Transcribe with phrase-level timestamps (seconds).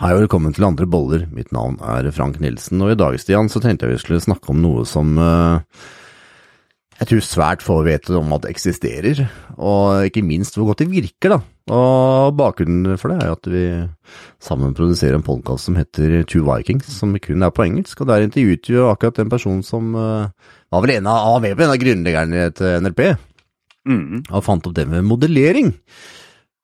[0.00, 1.26] Hei og velkommen til Andre boller.
[1.28, 4.48] Mitt navn er Frank Nilsen, og i dag Stian, så tenkte jeg vi skulle snakke
[4.48, 5.60] om noe som uh,
[6.96, 9.20] jeg tror svært få vet om at det eksisterer,
[9.60, 11.34] og ikke minst hvor godt det virker.
[11.34, 11.38] da.
[11.76, 13.64] Og Bakgrunnen for det er at vi
[14.40, 18.00] sammen produserer en podkast som heter Two Vikings, som kun er på engelsk.
[18.00, 20.32] og Der intervjuet vi akkurat en person som uh,
[20.72, 23.04] var vel en av, av grunnleggerne til NRP,
[23.84, 24.32] mm.
[24.32, 25.74] og fant opp det med modellering.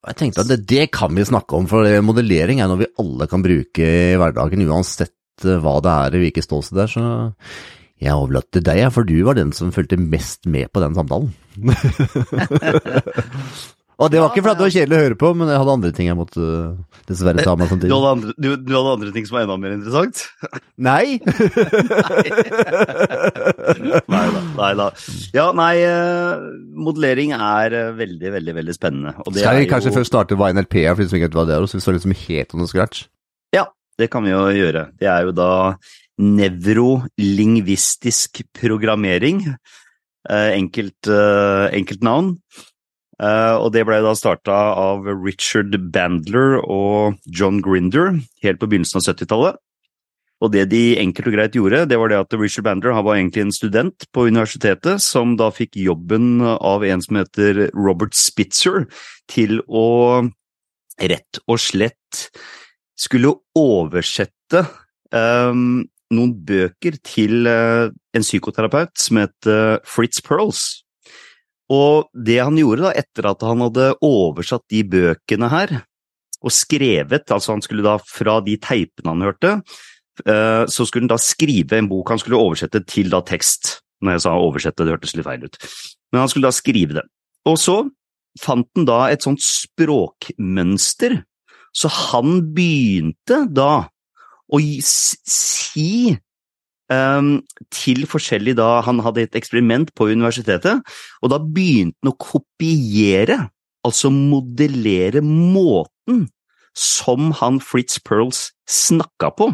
[0.06, 3.26] Jeg tenkte at det, det, kan vi snakke om, for modellering er noe vi alle
[3.30, 6.92] kan bruke i hverdagen, uansett eh, hva det er, hvilket ståsted det er.
[6.94, 7.02] Så
[8.02, 11.30] jeg overlater til deg, for du var den som fulgte mest med på den samtalen.
[13.96, 15.90] Og det var ikke fordi det var kjedelig å høre på, men jeg hadde andre
[15.96, 16.72] ting jeg måtte uh,
[17.08, 17.88] dessverre ta meg samtidig.
[17.88, 20.20] Du hadde, andre, du, du hadde andre ting som var enda mer interessant?
[20.88, 21.16] Nei!
[24.12, 24.40] nei da.
[24.58, 24.88] Nei da.
[25.38, 26.44] Ja, nei, uh,
[26.76, 29.16] modellering er uh, veldig, veldig veldig spennende.
[29.30, 29.96] Skal vi kanskje jo...
[29.96, 31.80] først starte hva NLP er, for de som ikke vet hva det er, og så
[31.80, 33.08] vi står liksom helt under scratch?
[33.56, 33.64] Ja,
[33.96, 34.92] det kan vi jo gjøre.
[35.00, 35.72] Det er jo da
[36.20, 39.56] nevrolingvistisk programmering.
[40.28, 42.36] Enkelt, enkelt navn.
[43.16, 49.00] Uh, og det ble da starta av Richard Bandler og John Grinder helt på begynnelsen
[49.00, 49.62] av 70-tallet.
[50.44, 53.16] Og det de enkelt og greit gjorde, det var det at Richard Bandler han var
[53.16, 58.84] egentlig en student på universitetet som da fikk jobben av en som heter Robert Spitzer,
[59.32, 60.26] til å
[61.00, 62.26] rett og slett
[62.96, 64.62] skulle oversette
[65.12, 70.85] um, noen bøker til uh, en psykoterapeut som het uh, Fritz Pearls.
[71.72, 75.74] Og det han gjorde da, etter at han hadde oversatt de bøkene her,
[76.44, 79.52] og skrevet, altså han skulle da fra de teipene han hørte,
[80.22, 83.80] eh, så skulle han da skrive en bok han skulle oversette til da tekst.
[84.04, 85.58] Når jeg sa oversette, det hørtes litt feil ut.
[86.12, 87.06] Men han skulle da skrive det.
[87.48, 87.80] Og så
[88.38, 91.18] fant han da et sånt språkmønster,
[91.76, 93.88] så han begynte da
[94.46, 96.14] å si
[96.86, 100.82] til forskjellig da Han hadde et eksperiment på universitetet,
[101.22, 103.40] og da begynte han å kopiere,
[103.86, 106.26] altså modellere måten
[106.76, 109.50] som han Fritz Pearls snakka på.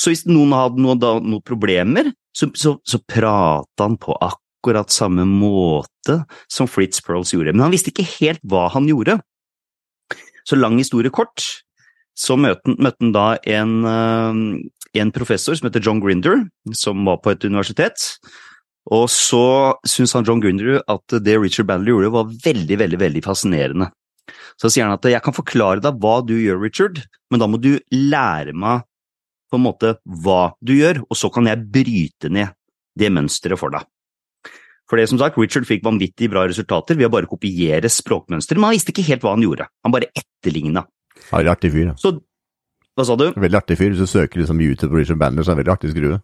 [0.00, 4.92] Så hvis noen hadde noen, da, noen problemer, så, så, så prata han på akkurat
[4.92, 7.54] samme måte som Fritz Pearls gjorde.
[7.54, 9.18] Men han visste ikke helt hva han gjorde.
[10.48, 11.44] Så lang historie kort,
[12.18, 13.74] så møtte han da en,
[14.98, 16.44] en professor som heter John Grinder,
[16.76, 18.10] som var på et universitet.
[18.92, 19.44] Og så
[19.86, 23.90] syns han John Grinder at det Richard Bandler gjorde, var veldig, veldig, veldig fascinerende.
[24.60, 27.00] Så sier han at jeg kan forklare deg hva du gjør, Richard,
[27.30, 28.84] men da må du lære meg
[29.52, 32.54] på en måte hva du gjør, og så kan jeg bryte ned
[32.98, 33.86] det mønsteret for deg.
[34.90, 38.68] For det som sagt, Richard fikk vanvittig bra resultater ved å bare kopiere språkmønsteret, men
[38.68, 39.68] han visste ikke helt hva han gjorde.
[39.86, 40.84] Han bare etterligna.
[41.32, 41.94] Artig fyr, ja.
[42.00, 42.18] Så
[42.92, 43.28] hva sa du?
[43.40, 43.92] Veldig artig fyr.
[43.94, 46.18] Hvis du søker liksom YouTube Richard Bandler, så er det veldig artig skrue.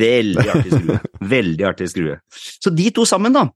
[0.00, 1.00] Veldig artig skrue.
[1.34, 2.20] veldig artig skrue.
[2.32, 3.48] Så de to sammen, da,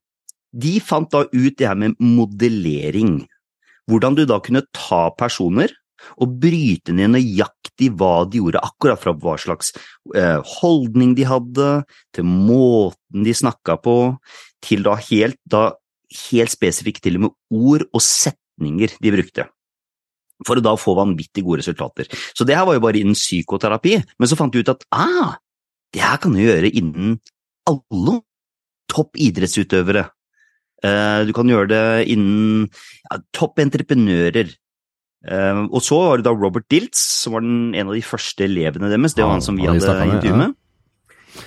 [0.53, 3.23] de fant da ut det her med modellering.
[3.89, 5.73] Hvordan du da kunne ta personer
[6.21, 9.71] og bryte ned nøyaktig hva de gjorde, akkurat fra hva slags
[10.19, 11.71] eh, holdning de hadde,
[12.13, 13.97] til måten de snakka på,
[14.63, 15.71] til da helt, da
[16.29, 19.49] helt spesifikt til og med ord og setninger de brukte
[20.47, 22.09] for å da få vanvittig gode resultater.
[22.37, 25.37] Så det her var jo bare innen psykoterapi, men så fant du ut at ah,
[25.93, 27.19] det her kan du gjøre innen
[27.69, 28.21] alle
[28.93, 30.07] topp idrettsutøvere.
[30.83, 34.51] Uh, du kan gjøre det innen ja, topp entreprenører.
[35.23, 38.49] Uh, og så var det da Robert Diltz, som var den, en av de første
[38.49, 39.15] elevene deres.
[39.15, 40.57] Det var han som vi hadde intervju med.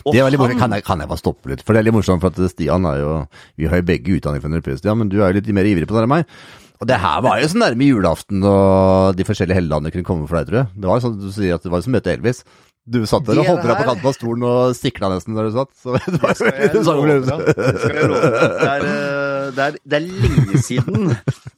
[0.06, 0.62] Det er veldig morsomt.
[0.62, 1.63] Kan jeg, kan jeg bare stoppe litt?
[1.66, 3.16] For det er litt morsomt, for at Stian er jo
[3.59, 5.88] Vi har jo begge utdanning fra NRP, Stian, men du er jo litt mer ivrig
[5.90, 6.38] på det enn meg.
[6.84, 10.41] Og det her var jo så nærme julaften og de forskjellige helligdagene kunne komme for
[10.41, 10.72] deg, tror jeg.
[10.75, 12.41] Det var jo sånn du sier at det var som møte Elvis.
[12.85, 15.56] Du satt der og holdt deg på kanten av stolen og sikla nesten der du
[15.56, 15.72] satt.
[15.79, 16.75] Så det var jo en.
[16.75, 18.44] Det skal jeg love deg.
[18.59, 18.84] Det er,
[19.53, 21.13] det er lenge siden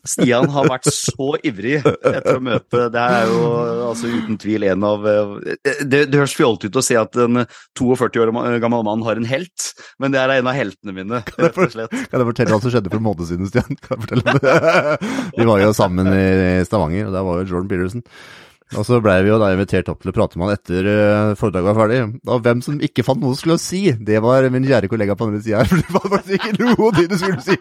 [0.08, 3.42] Stian har vært så ivrig etter å møte Det er jo
[3.90, 7.44] altså uten tvil en av Det, det høres fjollete ut å si at en
[7.78, 11.60] 42 år gammel mann har en helt, men det er en av heltene mine, rett
[11.60, 11.94] og slett.
[12.10, 13.80] Kan jeg fortelle hva som skjedde for en måned siden, Stian?
[13.84, 14.58] Kan jeg fortelle det?
[15.38, 18.06] Vi var jo sammen i Stavanger, og der var jo Jordan Peterson.
[18.76, 21.36] Og så blei vi jo da invitert opp til å prate med han etter uh,
[21.40, 22.00] foredraget var ferdig.
[22.28, 25.40] Og hvem som ikke fant noe skulle si, det var min kjære kollega på andre
[25.46, 25.70] sida her.
[25.72, 27.56] For det var faktisk ikke noe de du skulle si.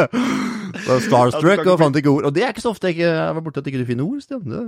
[0.86, 2.30] så starstruck og fant ikke ord.
[2.30, 4.46] Og det er ikke så ofte jeg var borte at ikke du finner ord, Stian.
[4.46, 4.62] Det...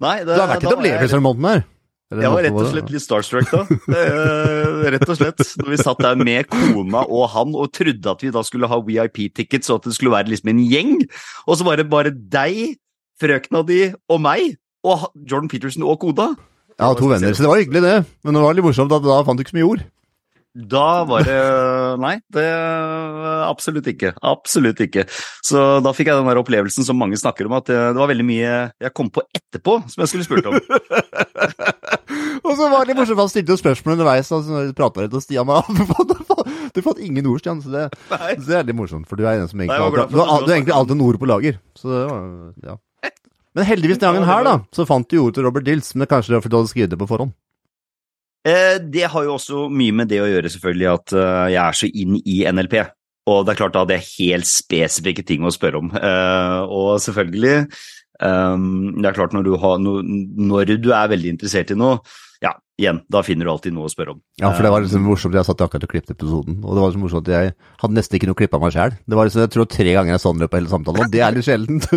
[0.00, 1.64] Nei, det, du har vært litt opplevelse måneden her.
[2.12, 3.62] Jeg var rett og slett litt starstruck da.
[3.96, 5.44] Eh, rett og slett.
[5.60, 8.80] Når vi satt der med kona og han og trodde at vi da skulle ha
[8.84, 10.98] VIP-tickets og at det skulle være liksom en gjeng.
[11.46, 12.76] Og så var det bare deg,
[13.22, 16.32] frøkna di og meg og Jordan Peterson og koda.
[16.78, 17.98] Jeg har to venner, så det var hyggelig, det.
[18.24, 19.84] Men det var litt morsomt at da fant du ikke så mye ord.
[20.52, 21.36] Da var det
[22.04, 22.44] Nei, det
[23.46, 24.12] absolutt ikke.
[24.20, 25.06] Absolutt ikke.
[25.44, 28.26] Så da fikk jeg den der opplevelsen som mange snakker om, at det, var veldig
[28.28, 28.52] mye
[28.82, 30.58] jeg kom på etterpå som jeg skulle spurt om.
[32.46, 35.16] og så var det litt morsomt, han stilte jo spørsmål underveis, og så prata litt,
[35.16, 35.68] og Stian var
[36.72, 39.08] Du fant ingen ord, Stian, så det, så det er litt morsomt.
[39.08, 41.20] For du er en som egentlig Nei, alltid, du, du du egentlig alltid noen ord
[41.20, 41.60] på lager.
[41.76, 42.32] Så det var,
[42.64, 42.80] ja.
[43.56, 46.32] Men heldigvis den gangen her, da, så fant du ord til Robert Dills, men kanskje
[46.32, 47.34] det var fordi du hadde skrevet det på forhånd.
[48.48, 51.78] Eh, det har jo også mye med det å gjøre, selvfølgelig, at eh, jeg er
[51.78, 52.76] så inn i NLP.
[53.30, 55.92] Og det er klart da hadde jeg helt spesifikke ting å spørre om.
[55.94, 57.66] Eh, og selvfølgelig
[58.22, 61.96] Det er klart når du, har, når du er veldig interessert i noe,
[62.42, 62.50] ja,
[62.80, 64.20] igjen, da finner du alltid noe å spørre om.
[64.42, 65.36] Ja, for det var liksom morsomt.
[65.38, 67.52] Jeg satt akkurat og klippet episoden, og det var så morsomt at jeg
[67.84, 68.96] hadde nesten ikke noe klipp av meg sjæl.
[69.06, 71.22] Det var liksom, jeg tror tre ganger jeg sånn løpet av hele samtalen, og det
[71.22, 71.86] er litt sjeldent.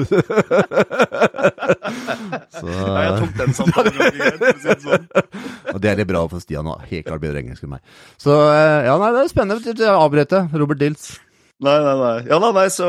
[2.56, 5.07] så, Ja, jeg tok den samtalen ganske greit, å sånn.
[5.74, 7.95] og det er litt bra for Stian, og helt klart bedre engelsk enn meg.
[8.21, 9.75] Så eh, ja, nei, det er spennende.
[9.75, 10.36] Jeg avbrøt.
[10.56, 11.15] Robert Dills.
[11.63, 12.15] Nei, nei, nei.
[12.27, 12.88] Ja da, nei, så,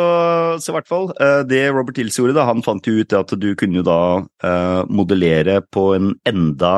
[0.58, 1.04] så i hvert fall.
[1.22, 3.98] eh, Det Robert Dills gjorde, da, han fant jo ut at du kunne jo da
[4.42, 6.72] eh, modellere på en enda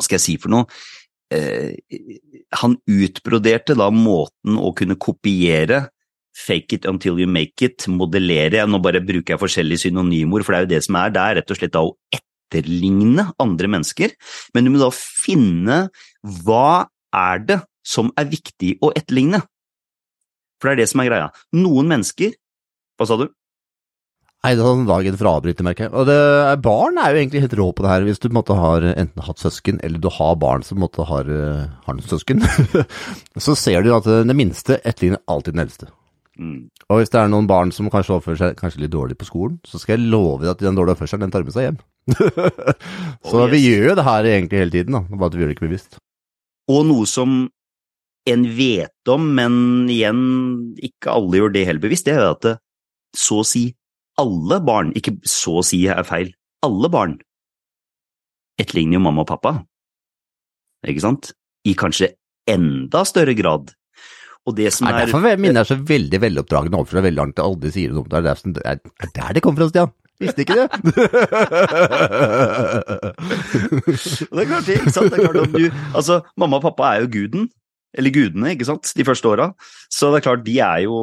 [0.00, 0.66] Hva skal jeg si for noe?
[1.30, 1.76] Eh,
[2.58, 5.84] han utbroderte da måten å kunne kopiere
[6.34, 10.58] fake it until you make it, modellere Nå bare bruker jeg forskjellige synonymord, for det
[10.58, 11.14] er jo det som er.
[11.14, 14.14] Det er rett og slett da å etterligne andre mennesker,
[14.54, 15.82] men du må da finne
[16.42, 19.42] hva er det som er viktig å etterligne?
[20.60, 21.28] For det er det som er greia.
[21.56, 22.36] Noen mennesker
[23.00, 23.30] Hva sa du?
[24.40, 25.92] Nei, det er sånn dagen for å avbryte, merker jeg.
[26.00, 26.16] Og det,
[26.64, 28.86] barn er jo egentlig helt rå på det her, hvis du på en måte har
[28.88, 32.08] enten hatt søsken, eller du har barn som på en måte har, eh, har noen
[32.08, 32.40] søsken.
[33.44, 35.90] så ser du at den det minste etterligner alltid den eldste.
[36.40, 36.70] Mm.
[36.88, 39.58] Og hvis det er noen barn som kanskje oppfører seg kanskje litt dårlig på skolen,
[39.68, 41.80] så skal jeg love deg at den dårlige oppførselen, den tar med seg hjem.
[43.28, 43.52] så Oh, yes.
[43.52, 45.68] vi gjør jo det her egentlig hele tiden, da, bare at vi gjør det ikke
[45.68, 46.00] bevisst.
[46.72, 47.42] Og noe som
[48.30, 49.52] en vet om, men
[49.92, 50.24] igjen,
[50.80, 52.56] ikke alle gjør det helt bevisst, det er at det,
[53.16, 53.66] så å si
[54.20, 56.32] alle barn, ikke så å si er feil,
[56.66, 57.18] alle barn
[58.60, 59.52] etterligner jo mamma og pappa,
[60.88, 61.32] ikke sant?
[61.68, 62.12] I kanskje
[62.48, 63.72] enda større grad.
[64.48, 67.42] Og det som er, er derfor er mine er så veldig veloppdragne overfor veldig langt
[67.42, 68.06] aldri sier noe.
[68.06, 68.24] om deg.
[68.24, 69.92] det er det er der det kommer fra, Stian.
[70.20, 70.68] Visste ikke det.
[74.30, 75.08] Det er klart det, ikke sant?
[75.08, 75.64] Det er klart om du,
[75.96, 77.46] altså, mamma og pappa er jo guden,
[77.98, 79.50] eller gudene, ikke sant, de første åra.
[79.90, 80.96] Så det er klart, de er jo,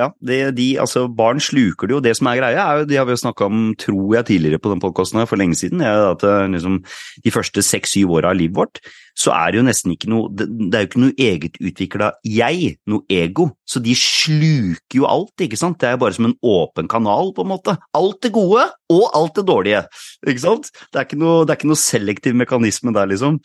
[0.00, 2.02] ja, de, de, altså barn sluker det jo.
[2.02, 4.62] Det som er greia, er jo, de har vi jo snakka om, tror jeg, tidligere
[4.62, 6.80] på den podkasten for lenge siden, er at eh, liksom,
[7.22, 8.80] de første seks-syv åra av livet vårt,
[9.16, 12.74] så er det jo nesten ikke noe, det, det er jo ikke noe egetutvikla jeg,
[12.90, 13.48] noe ego.
[13.64, 15.78] Så de sluker jo alt, ikke sant.
[15.80, 17.76] Det er bare som en åpen kanal, på en måte.
[17.96, 19.86] Alt det gode og alt det dårlige,
[20.26, 20.68] ikke sant.
[20.90, 23.40] Det er ikke noe, det er ikke noe selektiv mekanisme der, liksom.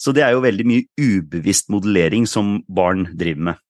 [0.00, 3.60] Så det er jo veldig mye ubevisst modellering som barn driver med.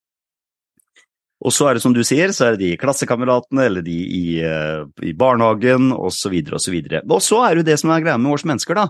[1.45, 4.23] Og så er det som du sier, så er det de klassekameratene eller de i,
[4.41, 6.39] eh, i barnehagen osv.
[6.57, 6.79] osv.
[7.05, 8.89] Og så er det jo det som er greia med oss mennesker, da.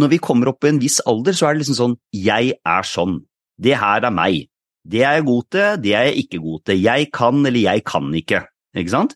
[0.00, 2.88] Når vi kommer opp i en viss alder, så er det liksom sånn jeg er
[2.88, 3.20] sånn.
[3.60, 4.48] Det her er meg.
[4.84, 6.80] Det er jeg god til, det er jeg ikke god til.
[6.82, 8.42] Jeg kan eller jeg kan ikke.
[8.74, 9.14] Ikke sant?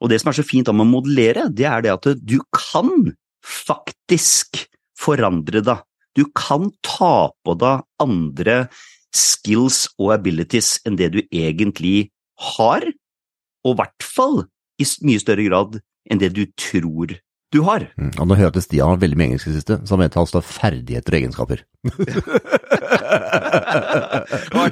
[0.00, 3.12] Og det som er så fint om å modellere, det er det at du kan
[3.46, 4.66] faktisk
[4.98, 5.84] forandre deg.
[6.16, 8.56] Du kan ta på deg andre
[9.16, 12.08] skills og abilities enn det du egentlig
[12.54, 12.82] har,
[13.64, 14.36] og i hvert fall
[14.80, 15.70] i mye større grad
[16.10, 17.06] enn det du tror
[17.54, 17.86] du har.
[17.96, 19.90] Mm, Og nå hører jeg at Stian har veldig mye engelsk i det siste, så
[19.94, 21.58] han mente han står ferdigheter og egenskaper.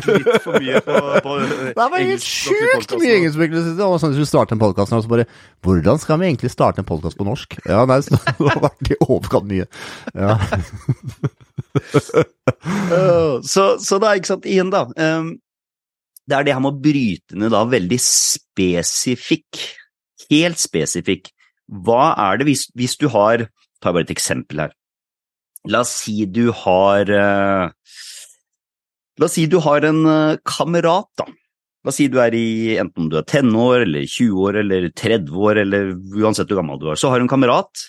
[0.08, 1.36] Litt for mye på, på
[1.76, 4.62] Det var helt sjukt mye engelsk i det var sånn at du skulle starte en
[4.62, 5.26] podkast, og så bare
[5.64, 7.56] Hvordan skal vi egentlig starte en podkast på norsk?
[7.68, 9.68] Ja, nei, så det har vært i overkant mye.
[10.14, 10.36] Ja.
[12.92, 15.34] Uh, så, så da, ikke sant, igjen da, um,
[16.24, 19.60] det er det her med å bryte ned da veldig spesifikk,
[20.30, 21.28] helt spesifikk.
[21.84, 23.46] Hva er det hvis, hvis du har,
[23.80, 24.74] ta bare et eksempel her.
[25.68, 27.72] La oss si du har, uh,
[29.20, 31.28] la oss si du har en uh, kamerat da.
[31.84, 35.40] La oss si du er i, enten du er tenår, eller 20 år, eller 30
[35.48, 37.88] år, eller uansett hvor gammel du er, så har du en kamerat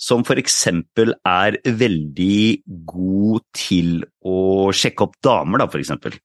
[0.00, 6.16] som for eksempel er veldig god til å sjekke opp damer, da, for eksempel.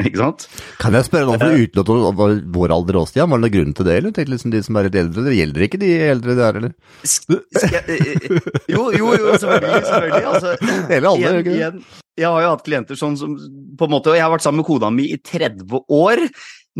[0.00, 0.46] Ikke sant?
[0.80, 3.28] Kan jeg spørre noe for å utelukke vår alder òg, Stian?
[3.30, 4.14] Var det noen grunn til det, eller?
[4.16, 6.72] Tenkte liksom de som er litt eldre, det gjelder ikke de eldre der, eller?
[7.06, 9.84] Sk- eh, eh, jo, jo, jo, selvfølgelig.
[9.90, 10.54] selvfølgelig altså,
[10.90, 11.84] Hele alder, igjen, igjen,
[12.18, 13.36] jeg har jo hatt klienter sånn som
[13.78, 16.24] på en måte, og jeg har vært sammen med kona mi i 30 år.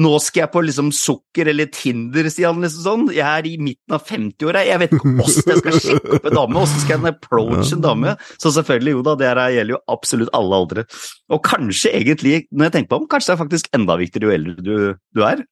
[0.01, 3.03] Nå skal jeg på liksom sukker eller Tinder, sier han liksom sånn.
[3.13, 6.39] Jeg er i midten av 50-åra, jeg vet ikke åssen jeg skal sjekke opp en
[6.39, 8.15] dame, åssen skal jeg approache en dame?
[8.41, 10.87] Så selvfølgelig, jo da, det her gjelder jo absolutt alle aldre.
[11.33, 14.37] Og kanskje egentlig, når jeg tenker på om, kanskje det er faktisk enda viktigere jo
[14.39, 14.75] eldre du,
[15.13, 15.45] du er.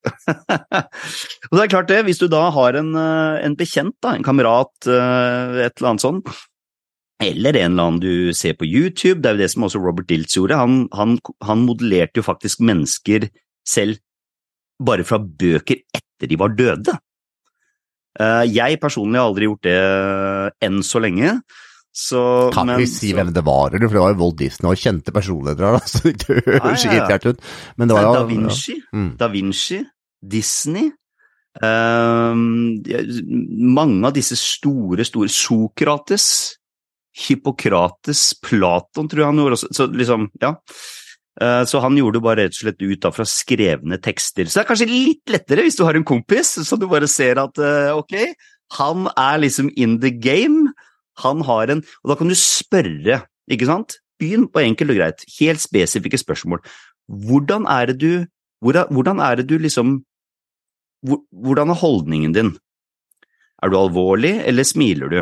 [1.50, 4.24] og det er klart det, hvis du da har en, eh, en bekjent, da, en
[4.24, 6.32] kamerat, eh, et eller annet sånt,
[7.20, 10.08] eller en eller annen du ser på YouTube, det er jo det som også Robert
[10.08, 13.28] Diltz gjorde, han, han, han modellerte jo faktisk mennesker
[13.68, 14.00] selv
[14.80, 16.94] bare fra bøker etter de var døde.
[18.20, 19.76] Eh, jeg personlig har aldri gjort det
[20.66, 21.34] enn så lenge.
[21.90, 22.20] Så,
[22.54, 23.88] kan men, vi si hvem det var, eller?
[23.90, 27.08] For det var jo Walt Disney og kjente personligheter her, så det høres Ja, ja,
[27.10, 27.18] ja.
[27.34, 27.40] ut.
[27.80, 29.08] Men det var jo Da Vinci, Mm.
[29.18, 29.80] da Vinci,
[30.22, 30.90] Disney
[31.62, 32.78] um,
[33.74, 36.26] Mange av disse store, store Sokrates,
[37.26, 39.70] Hippokrates, Platon tror jeg han gjorde også.
[39.74, 40.54] Så liksom, ja.
[41.38, 44.48] Eh, Så han gjorde det bare rett og slett ut fra skrevne tekster.
[44.48, 47.38] Så det er kanskje litt lettere hvis du har en kompis, så du bare ser
[47.38, 48.34] at eh, ok,
[48.80, 50.72] han er liksom in the game.
[51.22, 53.98] Han har en Og da kan du spørre, ikke sant?
[54.20, 55.24] Begynn på enkelt og greit.
[55.38, 56.60] Helt spesifikke spørsmål.
[57.08, 58.26] Hvordan er det du
[58.60, 60.04] hvordan, er det du liksom
[61.32, 62.58] Hvordan er holdningen din?
[63.62, 65.20] Er du alvorlig, eller smiler du?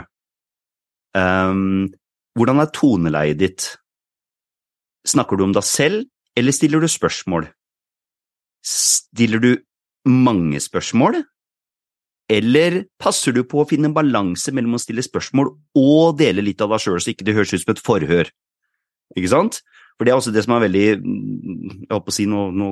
[1.15, 1.89] Um,
[2.35, 3.77] hvordan er toneleiet ditt?
[5.09, 6.05] Snakker du om deg selv,
[6.37, 7.49] eller stiller du spørsmål?
[8.67, 9.51] Stiller du
[10.09, 11.23] mange spørsmål?
[12.29, 16.61] Eller passer du på å finne en balanse mellom å stille spørsmål og dele litt
[16.61, 18.31] av deg sjøl, så ikke det høres ut som et forhør?
[19.17, 19.63] Ikke sant?
[19.99, 22.69] For det er også det som er veldig Jeg holdt på å si nå, nå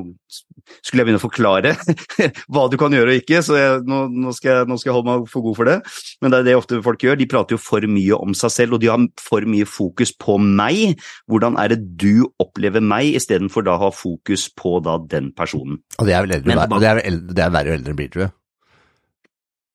[0.87, 1.73] skulle jeg begynne å forklare
[2.55, 4.97] hva du kan gjøre og ikke, så jeg, nå, nå, skal jeg, nå skal jeg
[4.97, 5.77] holde meg for god for det.
[6.23, 7.19] Men det er det ofte folk gjør.
[7.19, 10.39] De prater jo for mye om seg selv, og de har for mye fokus på
[10.43, 10.97] meg.
[11.31, 15.81] Hvordan er det du opplever meg, istedenfor da å ha fokus på da den personen.
[16.01, 18.11] Og det er vel eldre, Men det er, eldre, det er verre jo eldre blir,
[18.13, 18.35] tror jeg.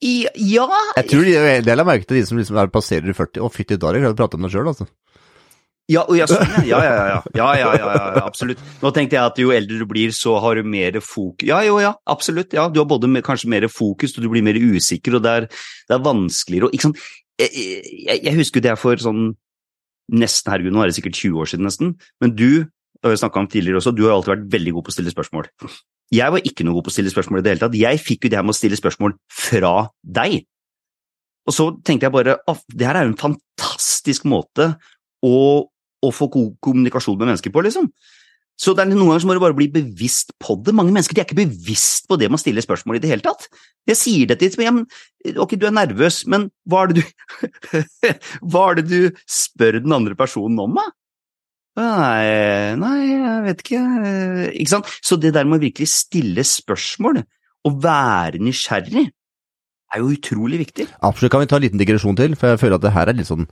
[0.01, 0.65] I, ja
[0.98, 3.50] Jeg tror de, en la merke til de som liksom er passerer i 40, Å,
[3.53, 4.88] fytti dager, klarer å prate om det sjøl, altså.
[5.91, 6.79] Ja, ja, sånn, ja.
[7.36, 7.69] Ja, ja,
[8.21, 8.62] absolutt.
[8.81, 11.79] Nå tenkte jeg at jo eldre du blir, så har du mer fokus Ja, jo,
[11.83, 12.55] ja, absolutt.
[12.55, 15.48] Ja, du har både kanskje mer fokus, og du blir mer usikker, og det er,
[15.91, 17.01] er vanskeligere og ikke sant?
[17.41, 19.31] Jeg, husker det er for sånn
[20.12, 22.67] nesten, herregud, nå er det sikkert 20 år siden nesten, men du,
[23.01, 25.13] og jeg snakka om tidligere også, du har alltid vært veldig god på å stille
[25.13, 25.50] spørsmål.
[26.12, 27.77] Jeg var ikke noe god på å stille spørsmål i det hele tatt.
[27.79, 30.41] Jeg fikk jo det her med å stille spørsmål fra deg.
[31.48, 34.74] Og så tenkte jeg bare at det her er jo en fantastisk måte
[35.24, 35.38] å,
[36.01, 37.89] å få kommunikasjon med mennesker på, liksom.
[38.62, 40.74] Så det er noen ganger så må du bare bli bevisst på det.
[40.77, 43.48] Mange mennesker de er ikke bevisst på det man stiller spørsmål i det hele tatt.
[43.89, 47.01] Jeg sier det til dem, ja, men ok, du er nervøs, men hva er det
[47.01, 47.72] du
[48.51, 50.86] Hva er det du spør den andre personen om, da?
[51.79, 53.81] Nei, nei, jeg vet ikke.
[54.51, 54.93] Ikke sant?
[55.01, 57.24] Så det der med å virkelig stille spørsmål,
[57.65, 59.08] og være nysgjerrig,
[59.91, 60.88] er jo utrolig viktig.
[61.03, 61.31] Absolutt.
[61.34, 62.36] Kan vi ta en liten digresjon til?
[62.39, 63.48] For jeg føler at det her er litt sånn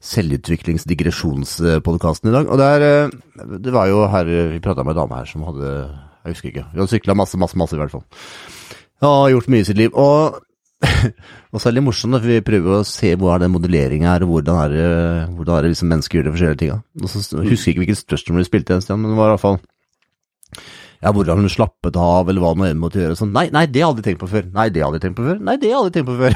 [0.00, 2.48] selvutviklingsdigresjonspodkasten i dag.
[2.48, 3.08] Og det, er, eh,
[3.60, 6.66] det var jo her Vi prata med en dame her som hadde Jeg husker ikke.
[6.72, 8.06] Hun hadde sykla masse, masse, masse, i hvert fall.
[9.00, 9.90] Ja, gjort mye i sitt liv.
[9.96, 10.40] Og
[11.52, 14.30] og så er morsomt, for vi prøver å se hvor er den modelleringa er, og
[14.32, 14.88] hvordan er det,
[15.36, 16.78] hvordan er det liksom mennesker gjør de forskjellige tinga.
[17.02, 19.32] Og så husker jeg ikke hvilket spørsmål vi spilte en sted, men det var i
[19.34, 19.58] hvert fall
[21.00, 23.16] ja, hvordan hun slappet av, eller hva nå enn måtte gjøre.
[23.16, 24.50] Sånn, nei, nei, det har jeg tenkt på før.
[24.52, 25.38] Nei, det har jeg tenkt på før.
[25.48, 26.34] Nei, det har jeg tenkt på før.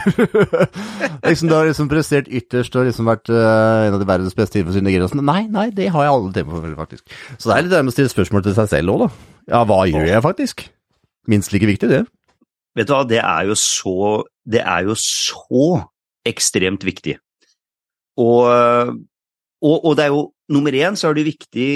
[1.28, 4.56] liksom, du har liksom prestert ytterst og liksom vært uh, en av de verdens beste
[4.56, 5.10] innenfor sine greier.
[5.12, 7.04] Sånn, nei, nei, det har jeg aldri tenkt på før, faktisk.
[7.36, 9.10] Så det er litt det med å stille spørsmål til seg selv òg, da.
[9.52, 10.64] Ja, hva gjør jeg faktisk?
[11.28, 12.04] Minst like viktig, det.
[12.74, 15.66] Vet du hva, det er jo så Det er jo så
[16.26, 17.18] ekstremt viktig.
[18.20, 21.68] Og, og, og det er jo Nummer én så er det viktig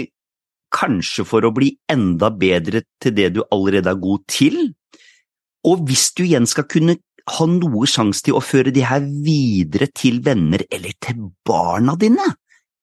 [0.75, 4.59] kanskje for å bli enda bedre til det du allerede er god til.
[5.69, 6.99] Og hvis du igjen skal kunne
[7.29, 12.25] ha noe sjanse til å føre de her videre til venner eller til barna dine,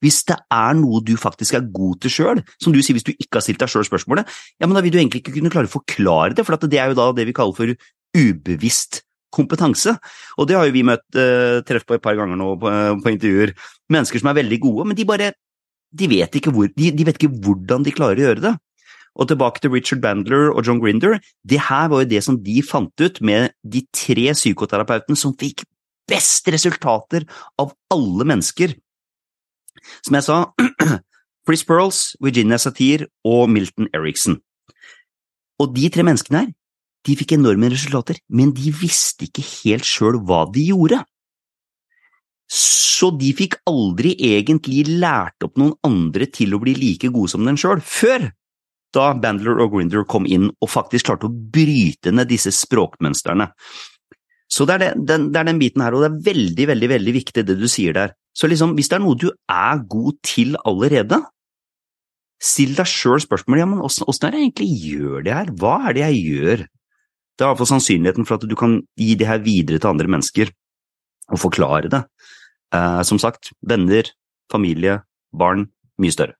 [0.03, 3.15] hvis det er noe du faktisk er god til sjøl, som du sier hvis du
[3.15, 5.71] ikke har stilt deg sjøl spørsmålet, ja, men da vil du egentlig ikke kunne klare
[5.71, 7.73] å forklare det, for det er jo da det vi kaller for
[8.15, 9.01] ubevisst
[9.35, 9.95] kompetanse.
[10.39, 13.15] Og det har jo vi møtt, uh, treff på et par ganger nå på, på,
[13.15, 13.55] intervjuer.
[13.91, 15.33] Mennesker som er veldig gode, men de bare
[15.95, 18.53] de vet, hvor, de, de vet ikke hvordan de klarer å gjøre det.
[19.15, 21.21] Og tilbake til Richard Bandler og John Grinder.
[21.47, 25.63] Det her var jo det som de fant ut med de tre psykoterapeutene som fikk
[26.09, 27.23] best resultater
[27.61, 28.75] av alle mennesker.
[30.03, 30.41] Som jeg sa,
[31.47, 34.41] Chris Pearls, Virginia Satir og Milton Eriksen.
[35.61, 36.53] Og de tre menneskene her,
[37.05, 41.03] de fikk enorme resultater, men de visste ikke helt sjøl hva de gjorde.
[42.51, 47.45] Så de fikk aldri egentlig lært opp noen andre til å bli like gode som
[47.47, 48.29] den sjøl, før
[48.95, 53.49] da Bandler og Grinder kom inn og faktisk klarte å bryte ned disse språkmønstrene.
[54.51, 56.89] Så det er, det, den, det er den biten her, og det er veldig, veldig,
[56.93, 58.13] veldig viktig det du sier der.
[58.35, 61.19] Så liksom, hvis det er noe du er god til allerede,
[62.41, 65.75] still deg sjøl spørsmålet ja, men åssen er det jeg egentlig gjør det her, hva
[65.89, 66.65] er det jeg gjør?
[67.35, 70.51] Det er iallfall sannsynligheten for at du kan gi det her videre til andre mennesker
[71.33, 72.03] og forklare det.
[72.73, 74.09] Eh, som sagt, venner,
[74.51, 75.01] familie,
[75.33, 75.69] barn,
[76.01, 76.35] mye større.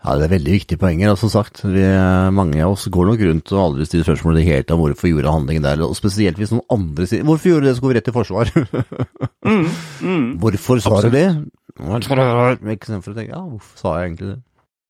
[0.00, 1.10] Ja, Det er veldig viktige poenger.
[1.10, 1.84] og som sagt, vi,
[2.32, 5.32] Mange av oss går nok rundt og aldri stiller spørsmål det hele om hvorfor gjorde
[5.32, 7.94] handlingen der, og spesielt hvis noen andre sier 'hvorfor gjorde du det, så går vi
[7.94, 8.50] rett til forsvar'.
[9.44, 9.68] mm,
[10.00, 10.38] mm.
[10.40, 11.28] Hvorfor sa du det?
[11.76, 14.42] Istedenfor å tenke 'ja, hvorfor sa jeg egentlig det'?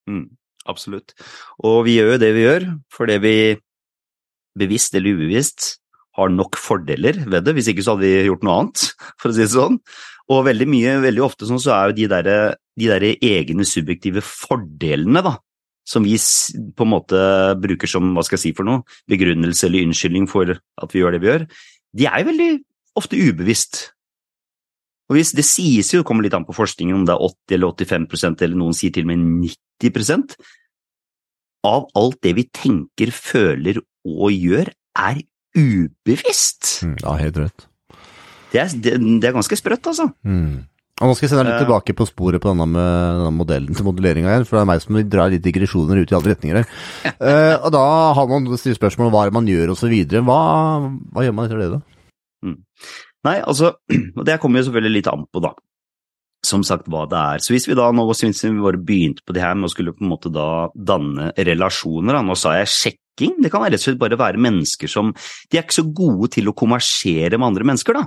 [0.07, 0.31] Mm,
[0.67, 1.15] absolutt.
[1.59, 3.57] Og vi gjør jo det vi gjør fordi vi
[4.59, 5.80] bevisst eller ubevisst
[6.21, 8.87] har nok fordeler ved det, hvis ikke så hadde vi gjort noe annet,
[9.21, 9.79] for å si det sånn.
[10.31, 12.33] Og veldig mye, veldig ofte sånn så er jo de der,
[12.79, 15.35] de der egne subjektive fordelene, da,
[15.91, 16.17] som vi
[16.77, 17.21] på en måte
[17.61, 21.17] bruker som, hva skal jeg si for noe, begrunnelse eller unnskyldning for at vi gjør
[21.17, 21.47] det vi gjør,
[21.99, 22.51] de er jo veldig
[23.01, 23.81] ofte ubevisst.
[25.11, 27.57] Og hvis Det sies jo, det kommer litt an på forskningen, om det er 80
[27.57, 29.25] eller 85% eller noen sier til og med
[29.83, 30.37] 90%
[31.67, 35.19] av alt det vi tenker, føler og gjør, er
[35.57, 36.81] ubevisst.
[36.87, 37.67] Mm, ja, helt rett.
[38.51, 40.09] Det er, det, det er ganske sprøtt, altså.
[40.27, 40.67] Mm.
[41.01, 42.89] Og nå skal jeg sende deg litt tilbake på sporet på denne, med,
[43.23, 46.17] denne modellen til modelleringa igjen, for det er meg som drar litt digresjoner ut i
[46.19, 46.67] alle retninger her.
[47.23, 47.85] uh, og da
[48.19, 49.95] har man stilt spørsmål om hva man gjør osv.
[50.13, 50.41] Hva,
[51.15, 51.81] hva gjør man etter det, da?
[52.45, 52.59] Mm.
[53.31, 53.73] Nei, altså,
[54.19, 55.55] og det kommer jo selvfølgelig litt an på, da.
[56.51, 57.45] Som sagt, hva det er.
[57.45, 59.97] Så hvis vi da nå hvis vi bare begynte på det her med å skulle
[59.97, 62.25] på en måte da danne relasjoner, da.
[62.29, 62.69] Nå sa jeg
[63.19, 65.13] sjekking, det kan rett og slett bare være mennesker som
[65.51, 68.07] De er ikke så gode til å konversere med andre mennesker, da.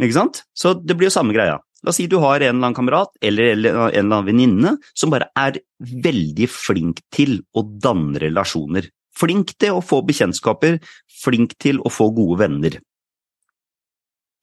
[0.00, 0.42] Ikke sant?
[0.54, 1.58] Så det blir jo samme greia.
[1.82, 5.10] La oss si du har en eller annen kamerat eller en eller annen venninne som
[5.10, 8.90] bare er veldig flink til å danne relasjoner.
[9.16, 10.80] Flink til å få bekjentskaper,
[11.22, 12.78] flink til å få gode venner.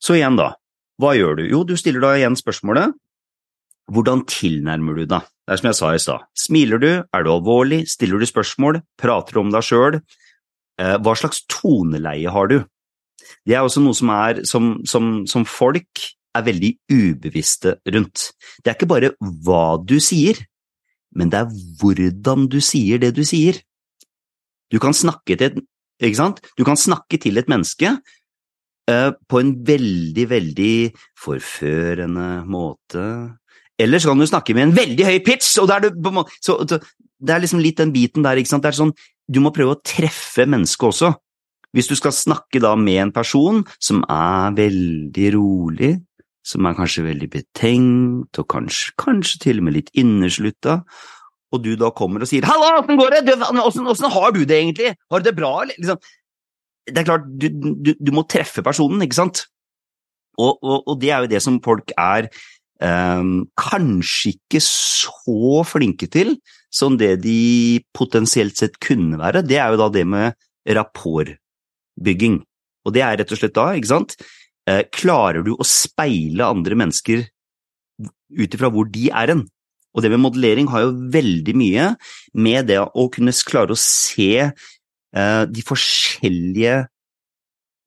[0.01, 0.56] Så igjen, da.
[1.01, 1.44] Hva gjør du?
[1.50, 2.94] Jo, du stiller da igjen spørsmålet
[3.92, 5.30] hvordan tilnærmer du deg?
[5.44, 6.28] Det er som jeg sa i stad.
[6.39, 6.91] Smiler du?
[7.04, 7.84] Er du alvorlig?
[7.91, 8.80] Stiller du spørsmål?
[9.00, 10.00] Prater du om deg sjøl?
[10.80, 12.62] Eh, hva slags toneleie har du?
[13.43, 18.32] Det er også noe som, er, som, som, som folk er veldig ubevisste rundt.
[18.63, 20.39] Det er ikke bare hva du sier,
[21.13, 23.60] men det er hvordan du sier det du sier.
[24.74, 25.62] Du kan snakke til et,
[26.02, 26.41] ikke sant?
[26.58, 30.76] Du kan snakke til et menneske uh, på en veldig, veldig
[31.22, 33.06] forførende måte.
[33.84, 36.58] Eller så kan du snakke med en veldig høy pitch, og det er, det, så,
[36.63, 38.65] det er liksom litt den biten der, ikke sant.
[38.65, 38.96] Det er sånn,
[39.28, 41.13] du må prøve å treffe mennesket også.
[41.74, 45.96] Hvis du skal snakke da med en person som er veldig rolig,
[46.46, 50.82] som er kanskje veldig betenkt, og kanskje, kanskje til og med litt inneslutta,
[51.54, 53.38] og du da kommer og sier 'Halla, åssen går det?
[53.38, 54.96] Åssen har du det egentlig?
[55.12, 55.98] Har du det bra?' liksom.
[56.86, 59.46] Det er klart, du, du, du, må treffe personen, ikke sant?
[60.38, 62.28] Og, og, og, det er jo det som folk er
[62.84, 66.36] kanskje ikke så flinke til
[66.74, 69.43] som det de potensielt sett kunne være.
[69.46, 70.36] Det er jo da det med
[70.67, 72.41] rapportbygging.
[72.84, 74.15] Og det er rett og slett da, ikke sant,
[74.67, 77.24] eh, klarer du å speile andre mennesker
[78.34, 79.46] ut ifra hvor de er hen?
[79.93, 81.91] Og det med modellering har jo veldig mye
[82.34, 86.88] med det å kunne klare å se eh, de forskjellige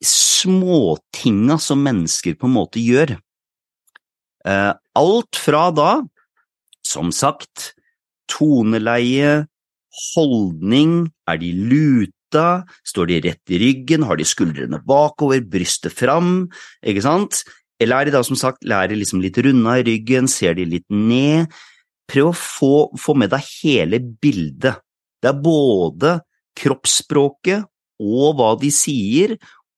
[0.06, 3.16] småtinga som mennesker på en måte gjør.
[4.46, 5.90] Eh, alt fra da,
[6.86, 7.72] som sagt,
[8.30, 9.46] toneleie,
[10.14, 16.46] holdning, er de luta, står de rett i ryggen, har de skuldrene bakover, brystet fram,
[16.86, 17.42] ikke sant?
[17.82, 20.86] Eller er de da som sagt, lærer liksom litt runda i ryggen, ser de litt
[20.92, 21.50] ned?
[22.06, 24.78] Prøv å få, få med deg hele bildet.
[25.20, 26.18] Det er både
[26.56, 27.66] kroppsspråket
[28.00, 29.34] og hva de sier,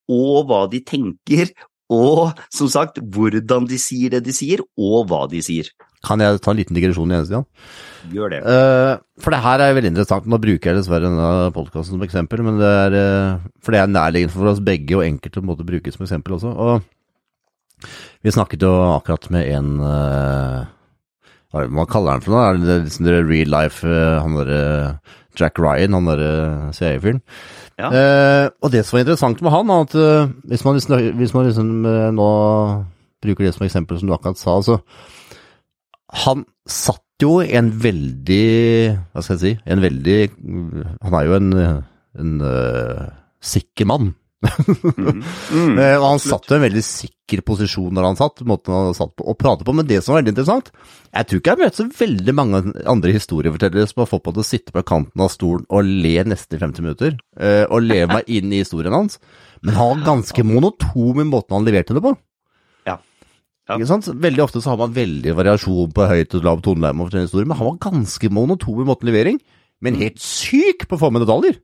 [0.08, 1.50] og hva de tenker,
[1.88, 5.70] og som sagt, hvordan de sier det de sier, og hva de sier.
[6.04, 7.46] Kan jeg ta en liten digresjon igjen, Stian?
[8.14, 8.38] Gjør det.
[8.46, 10.28] Uh, for det her er veldig interessant.
[10.30, 13.90] Nå bruker jeg dessverre denne podkasten som eksempel, men det er, uh, for det er
[13.90, 16.52] nærliggende for oss begge og enkelt å måte, bruke som eksempel også.
[16.54, 17.88] Og
[18.22, 20.66] vi snakket jo akkurat med en uh,
[21.54, 22.46] Hva kaller han for noe?
[22.46, 24.62] Er det liksom real life, han derre
[25.38, 27.22] Jack Ryan, han derre CIA-fyren?
[27.78, 27.88] Ja.
[28.58, 29.92] og det som var interessant med han, er at
[30.50, 31.68] hvis man, liksom, hvis man liksom,
[32.16, 32.30] nå
[33.22, 34.80] bruker det som eksempel som du akkurat sa, så
[36.24, 38.44] han satt jo en veldig
[39.12, 40.18] Hva skal jeg si En veldig
[41.02, 41.48] Han er jo en,
[42.18, 43.08] en uh,
[43.42, 44.12] sikker mann.
[44.38, 49.10] Mm, og han satt i en veldig sikker posisjon når han satt, måten han satt
[49.18, 49.74] på, og pratet på.
[49.74, 50.70] Men det som var veldig interessant,
[51.10, 52.62] jeg tror ikke jeg har møtt så veldig mange
[52.94, 56.14] andre historiefortellere som har fått på til å sitte på kanten av stolen og le
[56.30, 59.18] nesten i 50 minutter, eh, og leve meg inn i historien hans.
[59.64, 62.14] Men han var ganske monotom i måten han leverte det på.
[62.86, 62.98] Ja.
[63.68, 63.76] Ja.
[63.76, 64.06] Ikke sant?
[64.08, 67.80] Veldig ofte så har man veldig variasjon på høyt og lavt toneleie men han var
[67.90, 69.42] ganske monotom i måten levering,
[69.84, 71.58] men helt syk på å få med detaljer.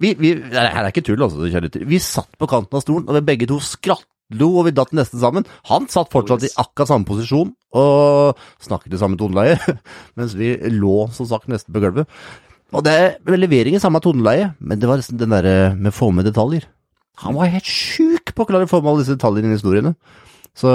[0.00, 1.44] Vi, vi, her er ikke tull, altså.
[1.88, 5.20] Vi satt på kanten av stolen, og vi begge to skrattlo, og vi datt nesten
[5.20, 5.48] sammen.
[5.68, 9.58] Han satt fortsatt i akkurat samme posisjon og snakket i samme toneleie,
[10.18, 12.08] mens vi lå som sagt nesten på gulvet.
[12.70, 16.12] Og det er levering i samme toneleie, men det var liksom den derre med få
[16.14, 16.68] med detaljer.
[17.24, 19.92] Han var helt sjuk på å klare å få med alle disse detaljene i historiene.
[20.56, 20.70] Så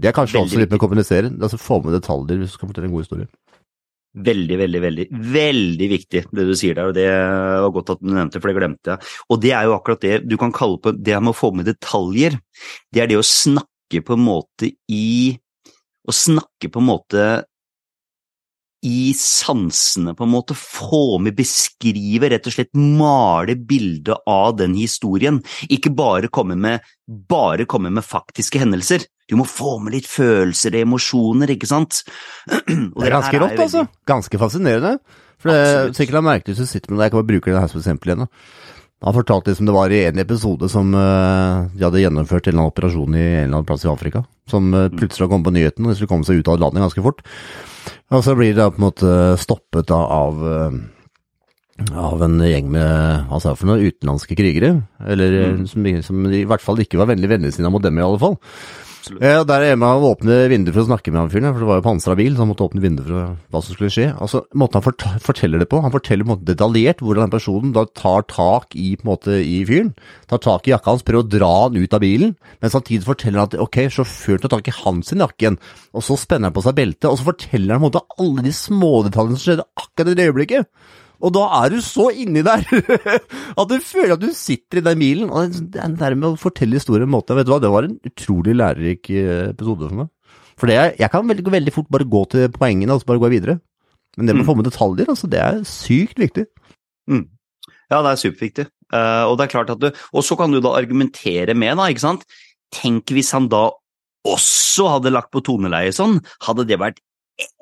[0.00, 1.30] det er kanskje Veldig også litt med å kommunisere.
[1.36, 3.28] Altså få med detaljer hvis du skal fortelle en god historie.
[4.10, 8.08] Veldig, veldig, veldig veldig viktig det du sier der, og det var godt at du
[8.10, 9.10] nevnte, for det glemte jeg.
[9.30, 11.70] Og det er jo akkurat det du kan kalle på det med å få med
[11.70, 12.34] detaljer.
[12.90, 15.38] Det er det å snakke på en måte i
[16.08, 17.24] Å snakke på en måte
[18.86, 20.56] i sansene, på en måte.
[20.56, 25.42] Få med, beskrive, rett og slett male bildet av den historien.
[25.68, 29.04] Ikke bare komme med, bare komme med faktiske hendelser.
[29.30, 32.02] Du må få med litt følelser og emosjoner, ikke sant?
[32.50, 33.84] Og Det er ganske rått, altså.
[34.08, 34.96] Ganske fascinerende.
[35.40, 36.12] For det Absolutt.
[36.16, 37.80] la merke til hvis du sitter med det, jeg kan bare bruke det her som
[37.80, 38.26] eksempel igjen.
[38.26, 38.78] da.
[39.00, 42.66] Han fortalte liksom det var i en episode som uh, de hadde gjennomført en eller
[42.66, 45.86] annen operasjon i en eller annen plass i Afrika, som uh, plutselig kom på nyheten,
[45.86, 47.24] og de skulle komme seg ut av landet ganske fort.
[48.12, 50.80] Og så blir de da på en måte stoppet da av uh,
[51.96, 55.66] av en gjeng med jeg for noe, utenlandske krigere, eller Mm.
[55.66, 58.36] som, som i hvert fall ikke var veldig vennligsinna mot dem i alle fall.
[59.00, 59.22] Absolutt.
[59.24, 61.68] Ja, der er Emma å åpne vinduet for å snakke med han fyren, for det
[61.70, 64.10] var jo pansra bil, så han måtte åpne vinduet for hva som skulle skje.
[64.12, 67.86] Altså, måten han fort forteller det på, han forteller på detaljert hvordan den personen da
[67.96, 69.94] tar tak i, på en måte, i fyren,
[70.28, 73.40] tar tak i jakka hans, prøver å dra han ut av bilen, men samtidig forteller
[73.40, 75.54] han at ok, sjåføren tar tak i hans sin jakke
[75.96, 78.44] og så spenner han på seg beltet, og så forteller han på en måte alle
[78.44, 80.68] de smådetaljene som skjedde akkurat i det øyeblikket.
[81.20, 82.62] Og da er du så inni der
[83.60, 85.32] at du føler at du sitter i den bilen.
[85.32, 87.72] Og det er der med å fortelle historier på en måte, vet du hva, det
[87.72, 90.10] var en utrolig lærerik eh, episode for meg.
[90.60, 93.32] For det jeg kan veldig, veldig fort bare gå til poengene og så bare gå
[93.32, 93.58] videre.
[94.18, 96.48] Men det med å få med detaljer, altså, det er sykt viktig.
[97.10, 97.28] Mm.
[97.90, 98.66] Ja, det er superviktig.
[98.90, 101.86] Uh, og det er klart at du Og så kan du da argumentere med, da,
[101.90, 102.26] ikke sant.
[102.74, 103.68] Tenk hvis han da
[104.26, 106.98] også hadde lagt på toneleie sånn, hadde det vært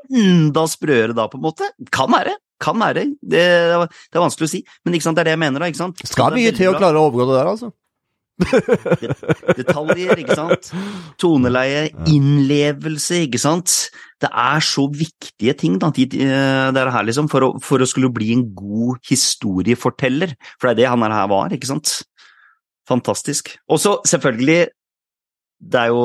[0.09, 1.69] enda sprøere da, på en måte?
[1.95, 2.35] Kan være.
[2.59, 3.05] Kan være.
[3.23, 5.69] Det, det er vanskelig å si, men det er det jeg mener, da.
[5.71, 6.01] ikke sant?
[6.09, 7.71] Skal mye til å klare å overgå det der, altså.
[9.59, 10.71] Detaljer, ikke sant.
[11.21, 13.75] Toneleie, innlevelse, ikke sant.
[14.23, 17.89] Det er så viktige ting, da, eh, det er her, liksom, for å, for å
[17.89, 20.35] skulle bli en god historieforteller.
[20.59, 22.01] For det er det han her var, ikke sant.
[22.89, 23.57] Fantastisk.
[23.69, 24.69] Og så, selvfølgelig,
[25.59, 26.03] det er jo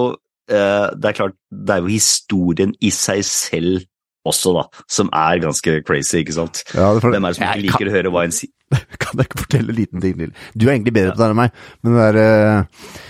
[0.50, 3.84] eh, Det er klart, det er jo historien i seg selv
[4.28, 6.62] også, da, som er ganske crazy, ikke sant.
[6.74, 8.54] Ja, for, Hvem er det som ikke liker å høre hva en sier?
[9.02, 10.38] Kan jeg ikke fortelle en liten ting til?
[10.56, 13.02] Du er egentlig bedre på det enn meg, men det er uh...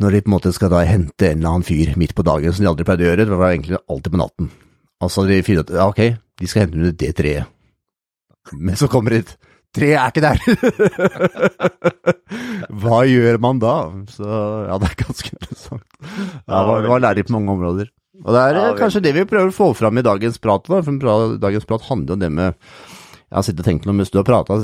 [0.00, 2.54] Når de på en måte skal da hente en eller annen fyr midt på dagen,
[2.56, 4.46] som de aldri pleide å gjøre, det var egentlig alltid på natten.
[5.04, 6.00] Altså, de finner ut ja, ok,
[6.40, 7.50] de skal hente under det treet.
[8.56, 9.36] Men så kommer det et
[9.70, 10.40] Treet er ikke der!
[12.82, 13.74] Hva gjør man da?
[14.10, 15.84] Så ja, det er ganske interessant.
[16.00, 17.92] Ja, det var, det var lærerikt på mange områder.
[18.24, 20.64] Og det er Ja, eh, kanskje det vi prøver å få fram i dagens prat,
[20.68, 20.80] da.
[20.84, 22.54] For dagens prat handler om det med
[23.30, 24.58] Jeg har sittet og tenkt noe mens du har prata.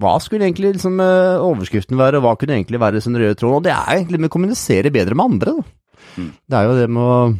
[0.00, 3.58] Hva skulle egentlig liksom, eh, overskriften være, og hva kunne egentlig være sin røde tråd?
[3.58, 5.52] Og det er egentlig med å kommunisere bedre med andre.
[6.16, 6.32] Mm.
[6.48, 7.36] Det er jo det med å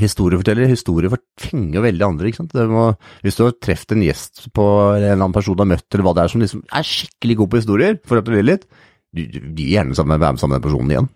[0.00, 2.54] Historieforteller, historier fenger veldig andre, ikke sant.
[2.54, 2.86] Det må,
[3.24, 6.06] hvis du har truffet en gjest på en eller annen person du har møtt, eller
[6.06, 8.68] hva det er som liksom er skikkelig god på historier, for å appellere litt,
[9.10, 11.10] du, du, du er gjerne sammen, være med sammen med den personen igjen.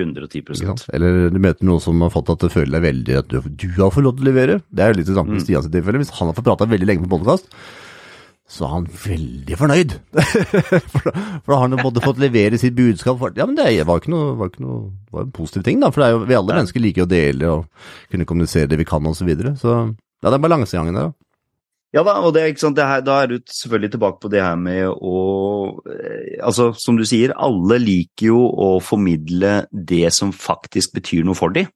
[0.00, 0.74] 110 Ikke?
[0.96, 3.68] Eller du møter noen som har fått at det føler deg veldig at du, du
[3.78, 4.58] har fått lov til å levere.
[4.74, 5.46] Det er jo litt det samme med Mm.
[5.46, 6.00] Stian sitt tilfelle.
[6.02, 7.46] Hvis han har fått prata veldig lenge på podkast,
[8.44, 9.94] så er han veldig fornøyd.
[10.92, 13.22] for, da, for da har han jo både fått levere sitt budskap.
[13.38, 15.90] Ja, men det var ikke noe, var ikke noe var en positiv ting, da.
[15.94, 19.06] For det jo, vi alle mennesker liker å dele og kunne kommunisere det vi kan,
[19.06, 19.54] og så videre.
[19.60, 21.23] Så ja, det er balansegangen der, da.
[21.94, 24.56] Ja da, og det, er det her, da er du selvfølgelig tilbake på det her
[24.58, 25.20] med å
[25.86, 31.38] eh, Altså, som du sier, alle liker jo å formidle det som faktisk betyr noe
[31.38, 31.70] for dem.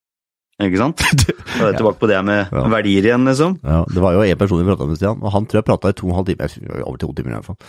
[0.58, 0.98] Ikke sant?
[1.54, 2.64] Da er jeg tilbake på det her med Ja.
[2.74, 3.54] verdier igjen, liksom.
[3.62, 5.92] Ja, det var jo en person vi prata med, Stian, og han tror jeg prata
[5.94, 6.82] i to og en halv time.
[6.82, 7.60] Over to timer i hvert fall.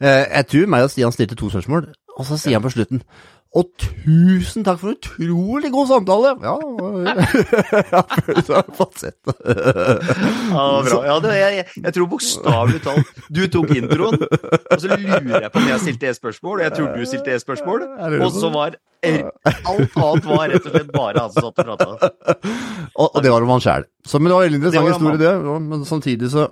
[0.00, 3.04] Eh, Jeg tror meg og Stian stilte to spørsmål, og så sier han på slutten
[3.56, 6.32] Og tusen takk for en utrolig god samtale!
[6.44, 6.56] Ja,
[8.36, 9.36] jeg har fått sett det.
[10.50, 10.98] Ja, bra.
[11.06, 15.62] Ja, det, jeg, jeg tror bokstavelig talt Du tok introen, og så lurer jeg på
[15.62, 17.86] om jeg stilte et spørsmål, og jeg tror du stilte et spørsmål,
[18.18, 22.12] og så var alt annet var rett og slett bare han som satt og prata.
[22.96, 23.88] Og, og det var om han sjæl.
[24.16, 25.34] Men det var en veldig interessant historie, det.
[25.70, 26.48] Men samtidig så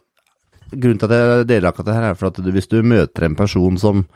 [0.75, 3.37] Grunnen til at jeg deler akkurat det her, er for at hvis du møter en
[3.39, 4.07] person som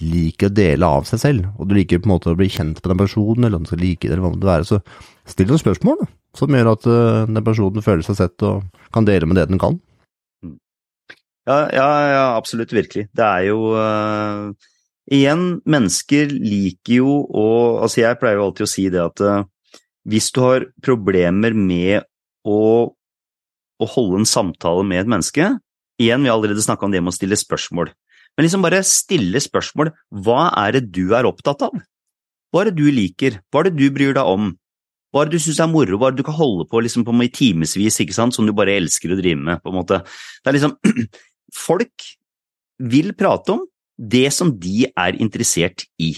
[0.00, 2.80] liker å dele av seg selv, og du liker på en måte å bli kjent
[2.80, 4.80] med den personen, eller om du skal like det, eller hva det være, så
[5.28, 9.08] still noen spørsmål da, som gjør at uh, den personen føler seg sett og kan
[9.08, 9.78] dele med det den kan.
[11.48, 13.08] Ja, ja, ja absolutt, virkelig.
[13.12, 14.52] Det er jo uh,
[15.12, 17.46] Igjen, mennesker liker jo å
[17.82, 19.42] Altså, jeg pleier jo alltid å si det at uh,
[20.08, 22.06] hvis du har problemer med
[22.46, 25.50] å, å holde en samtale med et menneske,
[26.02, 27.92] Igjen, vi har allerede snakka om det med å stille spørsmål.
[28.36, 29.92] Men liksom bare stille spørsmål.
[30.24, 31.76] Hva er det du er opptatt av?
[32.52, 33.38] Hva er det du liker?
[33.52, 34.50] Hva er det du bryr deg om?
[35.12, 35.98] Hva er det du syns er moro?
[36.00, 39.12] Hva er det du kan holde på, liksom på i timevis, som du bare elsker
[39.12, 40.00] å drive med, på en måte.
[40.40, 40.76] Det er liksom
[41.66, 42.06] Folk
[42.80, 46.14] vil prate om det som de er interessert i.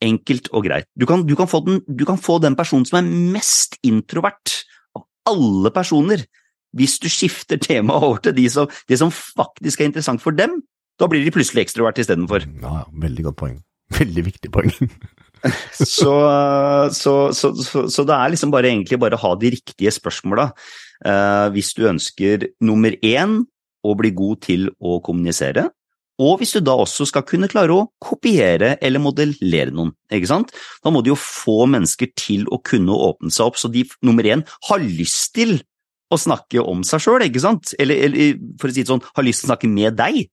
[0.00, 0.88] Enkelt og greit.
[0.96, 4.54] Du kan, du kan, få, den, du kan få den personen som er mest introvert
[4.96, 6.24] av alle personer,
[6.76, 10.60] hvis du skifter temaet over til de som, det som faktisk er interessant for dem,
[10.98, 12.44] da blir de plutselig ekstrovert istedenfor.
[12.62, 13.56] Ja, ja, veldig godt poeng.
[13.98, 14.74] Veldig viktig poeng.
[15.72, 16.14] så,
[16.92, 17.52] så, så,
[17.88, 20.50] så, det er liksom bare egentlig bare å ha de riktige spørsmåla.
[21.00, 23.38] Uh, hvis du ønsker nummer én
[23.86, 25.68] å bli god til å kommunisere,
[26.18, 30.50] og hvis du da også skal kunne klare å kopiere eller modellere noen, ikke sant?
[30.82, 34.26] Da må du jo få mennesker til å kunne åpne seg opp, så de nummer
[34.26, 35.60] én har lyst til
[36.08, 37.74] å snakke om seg sjøl, ikke sant?
[37.80, 40.26] Eller, eller, for å si det sånn, har lyst til å snakke med deg.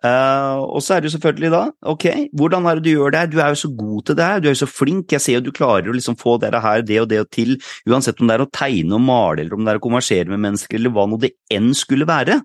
[0.00, 1.60] Uh, og så er det jo selvfølgelig da,
[1.92, 2.04] ok,
[2.40, 4.38] hvordan er det du gjør det her, du er jo så god til det her,
[4.40, 6.84] du er jo så flink, jeg ser jo du klarer å liksom få det her,
[6.88, 9.74] det og det til, uansett om det er å tegne og male, eller om det
[9.74, 12.38] er å konversere med mennesker, eller hva nå det enn skulle være.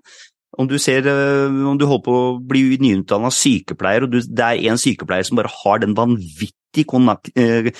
[0.60, 4.50] Om du ser, uh, om du holder på å bli nyutdanna sykepleier, og du, det
[4.50, 7.72] er en sykepleier som bare har den vanvittige uh,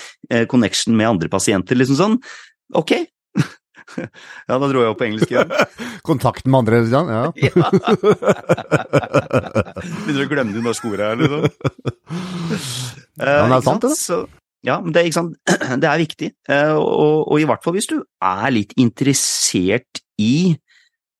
[0.49, 2.17] connection med andre pasienter, liksom sånn,
[2.81, 2.97] ok,
[4.49, 5.53] ja, da dro jeg opp på engelsk igjen.
[6.07, 6.81] Kontakten med andre?
[6.91, 7.01] Ja.
[7.45, 7.69] ja.
[10.03, 11.41] Begynner å glemme de norske ordene her, liksom.
[13.17, 13.93] ja, men det er sant, det.
[13.99, 14.21] Så,
[14.67, 15.07] ja, men det,
[15.83, 16.31] det, er viktig.
[16.51, 20.55] Og, og, og, i hvert fall hvis du er litt interessert i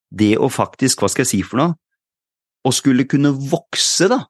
[0.08, 1.75] det å faktisk, hva skal jeg si for noe,
[2.67, 4.25] å skulle kunne vokse, da,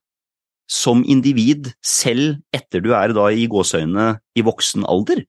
[0.68, 5.24] som individ selv etter du er da i gåseøynene i voksen alder.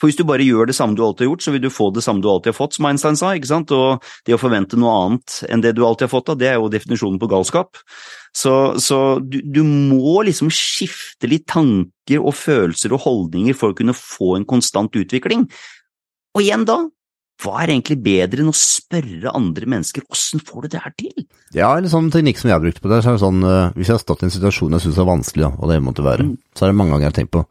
[0.00, 1.90] For hvis du bare gjør det samme du alltid har gjort, så vil du få
[1.92, 4.78] det samme du alltid har fått, som Einstein sa, ikke sant, og det å forvente
[4.80, 7.82] noe annet enn det du alltid har fått, da, det er jo definisjonen på galskap.
[8.36, 13.76] Så, så du, du, må liksom skifte litt tanker og følelser og holdninger for å
[13.76, 15.44] kunne få en konstant utvikling.
[16.38, 16.78] Og igjen da,
[17.40, 21.26] hva er egentlig bedre enn å spørre andre mennesker åssen får du det her til?
[21.56, 23.76] Ja, en sånn teknikk som jeg har brukt på det, så er det sånn, uh,
[23.76, 26.28] hvis jeg har stått i en situasjon jeg syns er vanskelig, og det måtte være,
[26.28, 26.34] mm.
[26.54, 27.44] så er det mange ganger jeg har tenkt på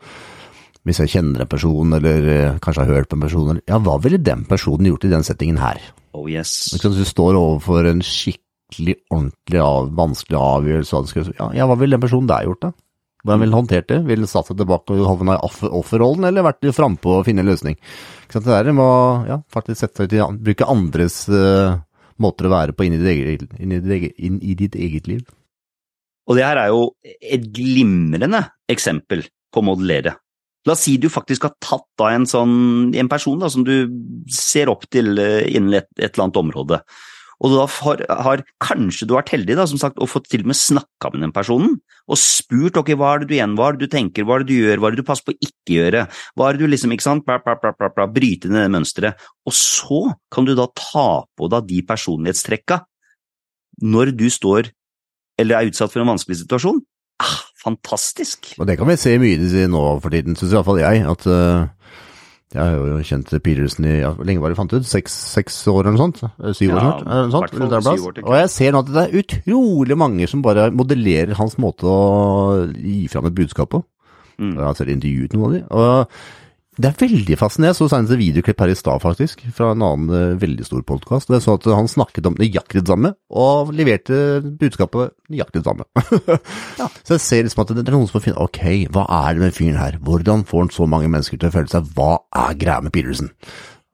[0.87, 3.79] hvis jeg kjenner en person, eller eh, kanskje har hørt på en person, eller ja,
[3.83, 5.81] hva ville den personen gjort i den settingen her?
[6.17, 6.71] Oh yes.
[6.81, 12.31] Du står overfor en skikkelig, ordentlig, av, vanskelig avgjørelse, ja, ja, hva ville den personen
[12.31, 12.71] der gjort da?
[13.19, 13.97] Hvordan ville han håndtert det?
[14.07, 17.75] Ville satt seg tilbake og havna i offerrollen, eller vært frampå og finne en løsning?
[18.31, 18.87] Det der må
[19.27, 21.75] ja, faktisk sette seg til, bruke andres uh,
[22.23, 25.11] måter å være på inn i, ditt eget, inn, i eget, inn i ditt eget
[25.11, 25.25] liv.
[26.29, 30.15] Og det her er jo et glimrende eksempel på å modellere.
[30.69, 33.89] La oss si du faktisk har tatt da en, sånn, en person da, som du
[34.29, 36.79] ser opp til uh, innen et, et, eller annet område.
[37.39, 40.51] Og da har, har, kanskje du vært heldig da, som sagt, og fått til og
[40.51, 41.77] med snakka med den personen
[42.09, 44.43] og spurt ok, hva er det du igjen, hva er det du tenker, hva er
[44.43, 46.01] det du gjør, hva er det du passer på å ikke gjøre,
[46.35, 48.73] hva er det du liksom, ikke sant, bla, bla, bla, bla, bla, bryte ned det
[48.75, 49.29] mønsteret.
[49.47, 50.01] Og så
[50.33, 51.07] kan du da ta
[51.39, 52.81] på deg de personlighetstrekka
[53.87, 54.73] når du står
[55.39, 56.81] eller er utsatt for en vanskelig situasjon,
[57.23, 58.53] ah, fantastisk.
[58.59, 61.03] Og det kan vi se mye nå for tiden, syns iallfall jeg.
[61.11, 61.67] at uh,
[62.55, 64.87] Jeg har jo kjent Petersen i ja, lenge var det fant ut?
[64.87, 66.23] Seks, seks, år eller noe sånt?
[66.25, 67.05] Eh, syv år snart?
[67.05, 70.69] Ja, sånt, syv år, og jeg ser nå at det er utrolig mange som bare
[70.73, 73.83] modellerer hans måte å gi fram et budskap på.
[74.39, 74.55] Mm.
[74.55, 75.63] Jeg har selv intervjuet noen av de.
[75.69, 76.47] og
[76.79, 77.73] det er veldig fascinerende.
[77.73, 80.83] Jeg så senest et videoklipp her i stad, faktisk, fra en annen uh, veldig stor
[80.87, 81.31] podkast.
[81.33, 85.87] Jeg så at han snakket om nøyaktig det samme, og leverte budskapet nøyaktig det samme.
[86.79, 86.87] ja.
[87.05, 88.61] Så jeg ser liksom at det er noen som må finne Ok,
[88.95, 89.97] hva er det med fyren her?
[90.05, 92.11] Hvordan får han så mange mennesker til å føle seg Hva
[92.45, 93.31] er greia med Peterson?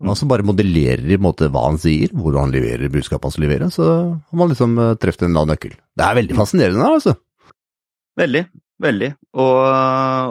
[0.05, 3.69] Altså bare modellerer i måte hva han sier, hvordan han leverer budskapet han skal levere,
[3.73, 3.87] så
[4.19, 5.73] har man liksom uh, truffet en eller annen nøkkel.
[5.95, 7.15] Det er veldig fascinerende, altså.
[8.19, 8.43] Veldig.
[8.81, 9.09] Veldig.
[9.39, 9.59] Og,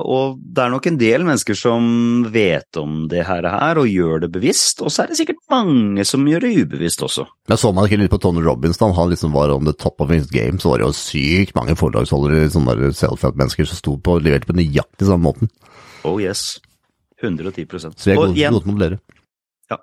[0.04, 1.86] og, det er nok en del mennesker som
[2.34, 6.04] vet om det her, her og gjør det bevisst, og så er det sikkert mange
[6.08, 7.26] som gjør det ubevisst også.
[7.50, 10.04] Jeg så man ikke litt på Tony Robins, da han liksom var on the top
[10.04, 14.18] of his game, så var det jo sykt mange foredragsholdere, sånne self-help-mennesker som sto på
[14.18, 15.52] og leverte på nøyaktig samme måten.
[16.04, 16.60] Oh yes.
[17.22, 19.02] 110 Så jeg er godt god til å modellere.
[19.72, 19.78] Ja.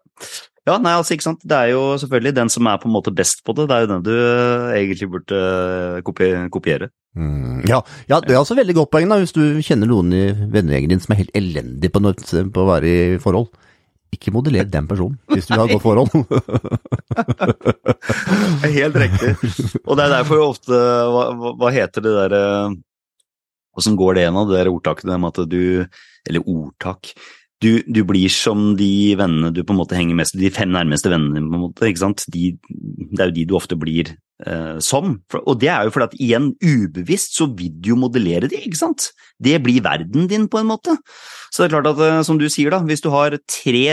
[0.69, 1.41] Ja, nei, altså ikke sant.
[1.41, 3.86] Det er jo selvfølgelig den som er på en måte best på det, det er
[3.86, 5.39] jo den du uh, egentlig burde
[5.97, 6.91] uh, kopiere.
[7.17, 10.21] Mm, ja, ja, det er også veldig godt poeng da, hvis du kjenner noen i
[10.32, 13.50] vennegjengen din som er helt elendig på, noe, på å være i forhold.
[14.12, 16.13] Ikke modeller den personen, hvis du har godt forhold.
[18.78, 19.34] helt riktig.
[19.82, 20.78] Og det er derfor jo ofte
[21.12, 21.26] Hva,
[21.60, 22.41] hva heter det derre
[23.78, 25.62] Åssen går det en av det der ordtaket med at du
[26.28, 27.13] Eller ordtak
[27.62, 31.12] du, du, blir som de vennene du på en måte henger mest de fem nærmeste
[31.12, 32.24] vennene dine, på en måte, ikke sant.
[32.34, 32.56] De,
[33.12, 34.10] det er jo de du ofte blir
[34.45, 35.13] eh, som.
[35.43, 38.82] Og det er jo fordi at igjen, ubevisst så vil du jo modellere de, ikke
[38.82, 39.12] sant.
[39.38, 40.97] Det blir verden din, på en måte.
[41.54, 43.86] Så det er klart at, eh, som du sier, da, hvis du har tre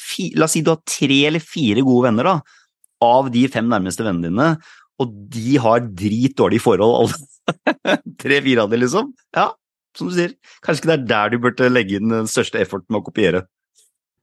[0.00, 2.58] fi, La oss si du har tre eller fire gode venner, da,
[3.04, 4.50] av de fem nærmeste vennene dine,
[4.98, 9.12] og de har drit dårlig forhold, alle tre-fire av dem, liksom.
[9.36, 9.50] Ja,
[9.98, 10.34] som du sier.
[10.64, 13.44] Kanskje ikke det er der du burde legge inn den største efforten med å kopiere.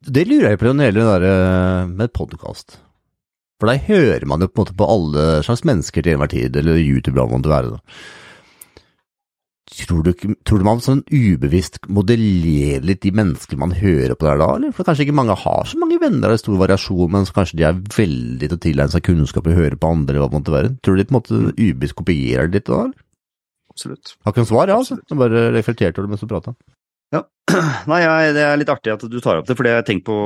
[0.05, 2.79] Det lurer jeg på når det gjelder det der med podkast.
[3.61, 6.57] For der hører man jo på en måte på alle slags mennesker til enhver tid,
[6.59, 7.79] eller youtubere må det være.
[9.75, 10.11] Tror du,
[10.45, 14.75] tror du man sånn ubevisst modellerer litt de mennesker man hører på der da, eller?
[14.75, 17.65] For kanskje ikke mange har så mange venner, det er stor variasjon, men kanskje de
[17.67, 20.55] er veldig til å tilegne seg kunnskap og høre på andre, eller hva det måtte
[20.55, 20.71] være.
[20.85, 23.04] Tror du de på en måte ubevisst kopierer det litt da, eller?
[23.75, 24.15] Absolutt.
[24.23, 24.97] Har ikke noe svar, ja, altså.
[25.03, 26.55] Jeg bare reflekterte over det mens du prata.
[27.13, 27.23] Ja.
[27.91, 30.19] Nei, jeg, det er litt artig at du tar opp det, for det jeg på,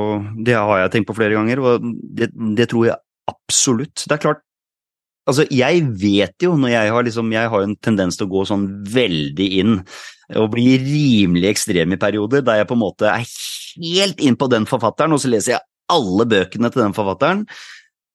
[0.46, 4.06] det har jeg tenkt på flere ganger, og det, det, tror jeg absolutt.
[4.06, 4.44] Det er klart,
[5.28, 8.46] altså jeg vet jo når jeg har liksom, jeg har en tendens til å gå
[8.48, 9.76] sånn veldig inn
[10.38, 14.48] og bli rimelig ekstrem i perioder, der jeg på en måte er helt inn på
[14.50, 17.44] den forfatteren, og så leser jeg alle bøkene til den forfatteren,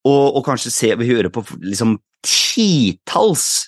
[0.06, 3.66] og, og kanskje se, høre på liksom titalls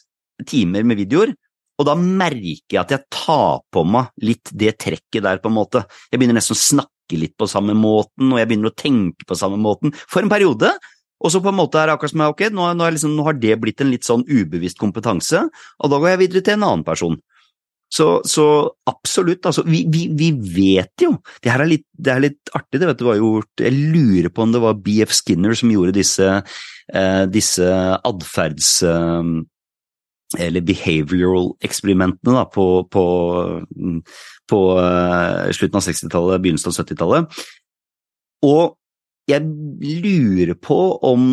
[0.49, 1.35] timer med videoer,
[1.79, 5.59] og da merker jeg at jeg tar på meg litt det trekket der, på en
[5.61, 5.85] måte.
[6.11, 9.39] Jeg begynner nesten å snakke litt på samme måten, og jeg begynner å tenke på
[9.39, 10.73] samme måten, for en periode.
[11.19, 13.25] Og så på en måte er det akkurat som jeg, ok, nå, nå, liksom, nå,
[13.27, 15.47] har det blitt en litt sånn ubevisst kompetanse,
[15.79, 17.19] og da går jeg videre til en annen person.
[17.89, 18.45] Så, så
[18.91, 22.83] absolutt, altså, vi, vi, vi, vet jo Det her er litt, det er litt artig,
[22.83, 25.95] det vet du hva gjort, jeg lurer på om det var BF Skinner som gjorde
[25.97, 26.27] disse,
[26.93, 27.71] eh, disse
[28.11, 28.75] atferds...
[28.85, 29.39] Eh,
[30.37, 33.05] eller behavioral-eksperimentene da, på, på,
[34.51, 37.41] på uh, slutten av 60-tallet, begynnelsen av 70-tallet.
[38.49, 38.77] Og
[39.29, 39.45] jeg
[40.05, 41.25] lurer på om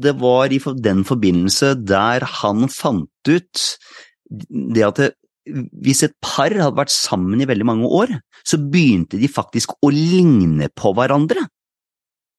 [0.00, 3.64] det var i den forbindelse der han fant ut
[4.32, 5.10] det at det,
[5.84, 8.14] hvis et par hadde vært sammen i veldig mange år,
[8.46, 11.44] så begynte de faktisk å ligne på hverandre.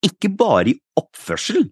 [0.03, 1.67] Ikke bare i oppførsel,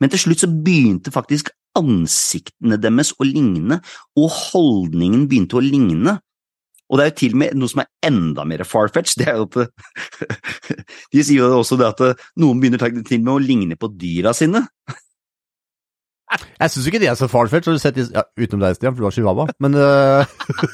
[0.00, 3.80] men til slutt så begynte faktisk ansiktene deres å ligne,
[4.18, 6.18] og holdningen begynte å ligne.
[6.90, 9.38] Og det er jo til og med noe som er enda mer farfetch, det er
[9.38, 9.70] jo at
[11.14, 14.34] De sier jo også det at noen begynner til og med å ligne på dyra
[14.36, 14.64] sine.
[16.30, 17.70] Jeg syns ikke de er så farfetch,
[18.14, 19.46] ja, utenom deg, Stian, for du har chihuahua.
[19.62, 20.26] Men uh,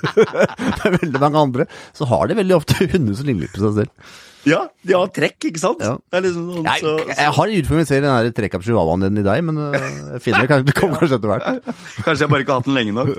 [0.17, 1.69] det er veldig mange andre.
[1.97, 4.17] Så har de veldig ofte hunder som ligner litt på seg selv.
[4.47, 5.81] Ja, de har trekk, ikke sant?
[5.83, 5.97] Ja.
[6.23, 9.25] Liksom sånn, jeg, jeg, har en utfordring å se den trekk av chihuahuaen din i
[9.27, 9.75] deg, men uh,
[10.15, 11.47] jeg finner det kanskje, det kommer kanskje etter hvert.
[12.07, 13.11] Kanskje jeg bare ikke har hatt den lenge nok.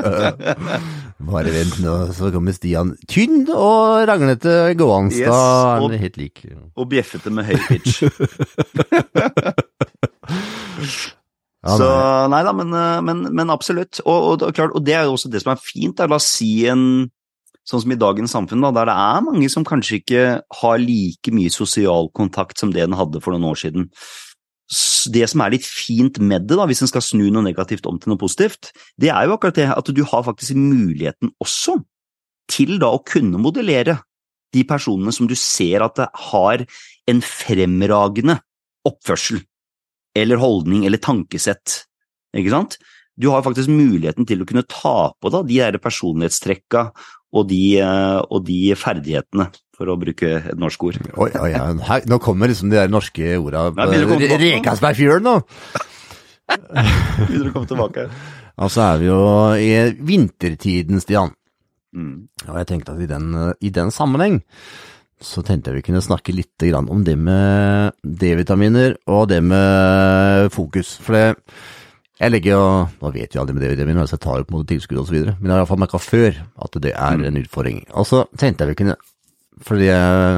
[1.34, 5.12] bare vent nå, så kommer Stian tynn og ranglete gående.
[5.20, 6.44] Yes, og, er helt lik.
[6.72, 8.00] Og bjeffete med høy pitch.
[11.60, 11.88] Ja, så
[12.32, 14.00] nei da, men, eh, men, men absolutt.
[14.06, 15.98] Og, og, og, og, det er jo også det som er fint.
[15.98, 16.08] Da.
[16.08, 17.10] La oss si en
[17.68, 20.24] sånn som i dagens samfunn, da, der det er mange som kanskje ikke
[20.62, 23.88] har like mye sosial kontakt som det den hadde for noen år siden.
[25.10, 27.98] Det som er litt fint med det, da, hvis en skal snu noe negativt om
[28.00, 28.70] til noe positivt,
[29.00, 31.80] det er jo akkurat det at du har faktisk muligheten også
[32.50, 34.00] til da å kunne modellere
[34.54, 36.64] de personene som du ser at har
[37.10, 38.40] en fremragende
[38.86, 39.42] oppførsel,
[40.16, 41.84] eller holdning, eller tankesett,
[42.34, 42.78] ikke sant?
[43.20, 46.86] Du har faktisk muligheten til å kunne ta på da, de der personlighetstrekka
[47.36, 50.98] og de, eh, og de, ferdighetene, for å bruke et norsk ord.
[51.14, 51.50] Oi, oi,
[51.86, 53.70] her, nå kommer liksom de der norske orda.
[53.78, 55.36] Rekasbergfjølen nå!
[56.50, 58.08] Begynner å komme tilbake.
[58.60, 59.20] Og så er vi jo
[59.56, 59.70] i
[60.04, 61.32] vintertiden, Stian.
[61.96, 62.28] Mm.
[62.48, 63.32] Og jeg tenkte at i den,
[63.64, 64.40] i den, sammenheng
[65.20, 70.94] så tenkte jeg vi kunne snakke litt om det med D-vitaminer og det med fokus.
[71.02, 71.24] For det
[72.20, 72.64] Jeg legger jo,
[73.00, 75.00] Nå vet jo aldri med DVD-en min, så jeg tar jo på en måte tilskudd
[75.00, 77.80] osv., men jeg har iallfall merka før at det er en utfordring.
[77.96, 78.98] Og så tenkte jeg vi kunne
[79.60, 79.90] fordi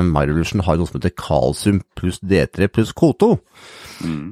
[0.08, 3.28] My Revolution har noe som heter kalsium pluss D3 pluss K2.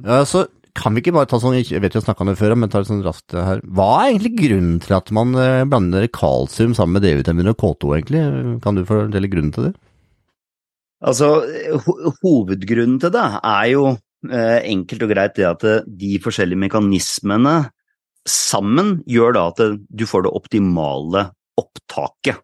[0.03, 0.45] Ja, så
[0.75, 2.71] kan vi ikke bare ta sånn, jeg vet jeg har snakka om det før, men
[2.71, 3.61] ta det sånn raskt her.
[3.67, 7.95] Hva er egentlig grunnen til at man eh, blander kalsium sammen med D-vitamin og K2,
[7.97, 8.23] egentlig?
[8.63, 9.73] Kan du fortelle grunnen til det?
[11.01, 11.31] Altså,
[11.87, 13.99] ho hovedgrunnen til det er jo eh,
[14.29, 17.55] enkelt og greit det at eh, de forskjellige mekanismene
[18.27, 21.25] sammen gjør da at du får det optimale
[21.57, 22.41] opptaket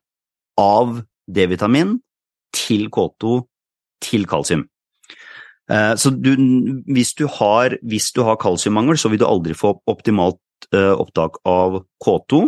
[0.58, 1.98] av D-vitamin
[2.56, 3.38] til K2
[4.02, 4.66] til kalsium.
[5.72, 6.34] Eh, så du,
[6.88, 10.40] hvis du har, hvis du har kalsiummangel, så vil du aldri få optimalt
[10.74, 12.42] eh, opptak av K2.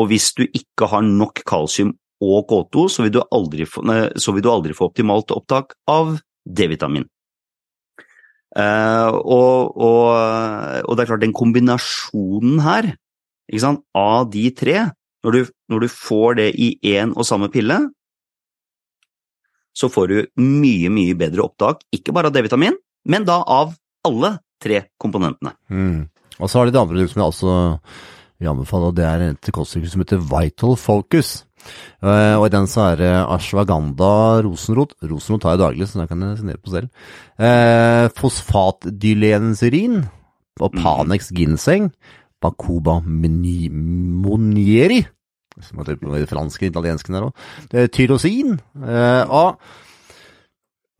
[0.00, 4.44] Og hvis du ikke har nok kalsium og K2, så vil du aldri få, vil
[4.44, 7.06] du aldri få optimalt opptak av D-vitamin.
[8.50, 10.06] Uh, og, og,
[10.82, 12.88] og, det er klart, den kombinasjonen her
[13.62, 14.90] sant, av de tre,
[15.24, 15.40] når du,
[15.70, 17.78] når du får det i én og samme pille,
[19.76, 22.76] så får du mye, mye bedre opptak, ikke bare av D-vitamin,
[23.10, 23.74] men da av
[24.06, 25.54] alle tre komponentene.
[25.70, 26.08] Mm.
[26.40, 27.54] Og så har de et annet produkt som jeg også
[28.40, 31.32] vil anbefale, og det er et koststykke som heter Vital Focus.
[32.00, 34.12] Uh, og i den så er det ashwaganda
[34.46, 34.94] rosenrot.
[35.04, 36.88] Rosenrot tar jeg daglig, så den kan jeg signere på selv.
[37.36, 39.96] Uh, fosfatdylenserin
[40.60, 40.80] og Mhm.
[40.82, 41.90] Panex ginseng.
[42.40, 45.00] Bacoba monieri.
[45.60, 47.34] Så må jeg på det franske italiensken der òg.
[47.92, 48.58] Tyrosin.
[48.76, 49.56] Uh, og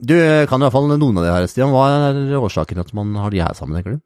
[0.01, 0.15] du
[0.49, 1.73] kan i hvert fall noen av de her, Stian.
[1.73, 4.01] Hva er årsaken til at man har de her sammen, tenker du?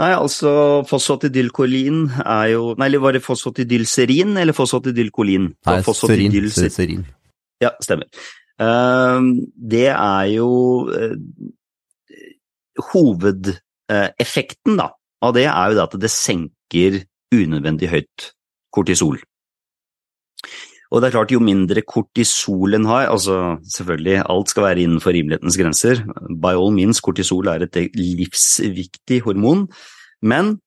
[0.00, 0.50] Nei, altså
[0.88, 5.50] fosfatidylkolin er jo Nei, eller var det fosfatidylserin eller fosfatidylkolin?
[5.68, 6.38] Nei, serin.
[6.72, 7.02] Serin.
[7.60, 8.08] Ja, stemmer.
[8.62, 10.48] Ehm, det er jo
[10.96, 11.16] eh,
[12.92, 14.88] Hovedeffekten da,
[15.22, 18.30] av det er jo det at det senker unødvendig høyt
[18.72, 19.20] kortisol.
[20.92, 25.14] Og det er klart, jo mindre kortisol en har, altså selvfølgelig, alt skal være innenfor
[25.16, 26.02] rimelighetens grenser.
[26.28, 29.64] By all means, kortisol er et livsviktig hormon,
[30.20, 30.58] men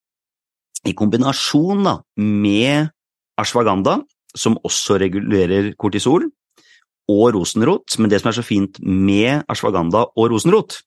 [0.85, 2.89] i kombinasjon da, med
[3.37, 3.99] ashwagandha,
[4.35, 6.25] som også regulerer kortisol,
[7.05, 10.79] og rosenrot, men det som er så fint med ashwagandha og rosenrot,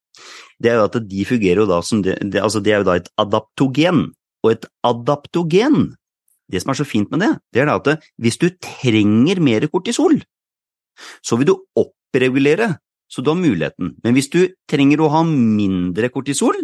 [0.59, 2.89] det er jo at de fungerer jo da som det, det, altså det er jo
[2.89, 4.09] da et adaptogen.
[4.47, 5.93] Og et adaptogen,
[6.49, 10.17] det som er så fint med det, det er at hvis du trenger mer kortisol,
[11.23, 12.75] så vil du oppregulere,
[13.09, 13.95] så du har muligheten.
[14.05, 14.41] Men hvis du
[14.71, 16.59] trenger å ha mindre kortisol,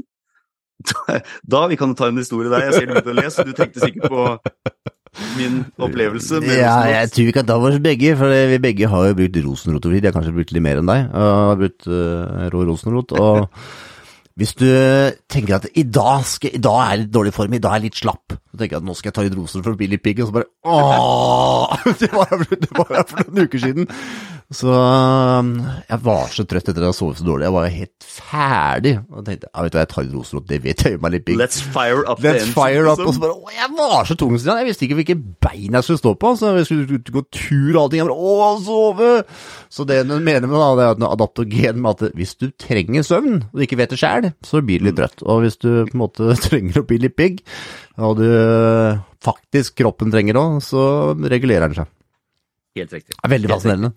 [0.91, 3.55] da, da vi kan ta en historie der, jeg ser du begynte å lese, du
[3.57, 4.25] tenkte sikkert på
[5.39, 8.91] min opplevelse med Ja, jeg tror vi kan ta var oss begge, for vi begge
[8.91, 10.07] har jo brukt rosenrot over tid.
[10.07, 11.05] Jeg har kanskje brukt litt mer enn deg.
[11.07, 13.15] jeg har brukt uh, rå rosenrot.
[13.15, 13.61] Og
[14.35, 14.67] hvis du
[15.31, 17.83] tenker at i dag, skal, i dag er jeg litt dårlig form, i dag er
[17.83, 19.91] jeg litt slapp, så tenker jeg at nå skal jeg ta rosenrot for å bli
[19.93, 21.95] litt pigg, og så bare ååå!
[22.01, 22.33] Det var,
[22.81, 23.87] var for noen uker siden.
[24.55, 25.51] Så um,
[25.89, 27.47] jeg var så trøtt etter at jeg sovet så dårlig.
[27.49, 28.93] Jeg var jo helt ferdig.
[29.11, 31.15] Og tenkte ja, vet du hva, jeg tar litt roserot, det vet jeg gjør meg
[31.17, 31.39] litt big.
[31.41, 33.09] Let's fire up Let's the fire up, liksom.
[33.11, 34.37] og så bare, å, jeg var så tung.
[34.39, 36.33] Jeg visste ikke hvilke bein jeg skulle stå på.
[36.39, 38.03] Så jeg skulle gå tur og allting.
[38.03, 39.11] Jeg bare, å, sove!
[39.75, 43.41] Så det hun mener med det er at adaptogen med at hvis du trenger søvn,
[43.51, 45.27] og du ikke vet det selv, så blir du litt trøtt.
[45.27, 47.43] Og hvis du på en måte trenger å bli litt big,
[47.99, 48.29] og du
[49.25, 51.91] faktisk kroppen trenger også, så regulerer den seg.
[52.75, 53.15] Helt riktig.
[53.15, 53.95] Det er veldig fascinerende.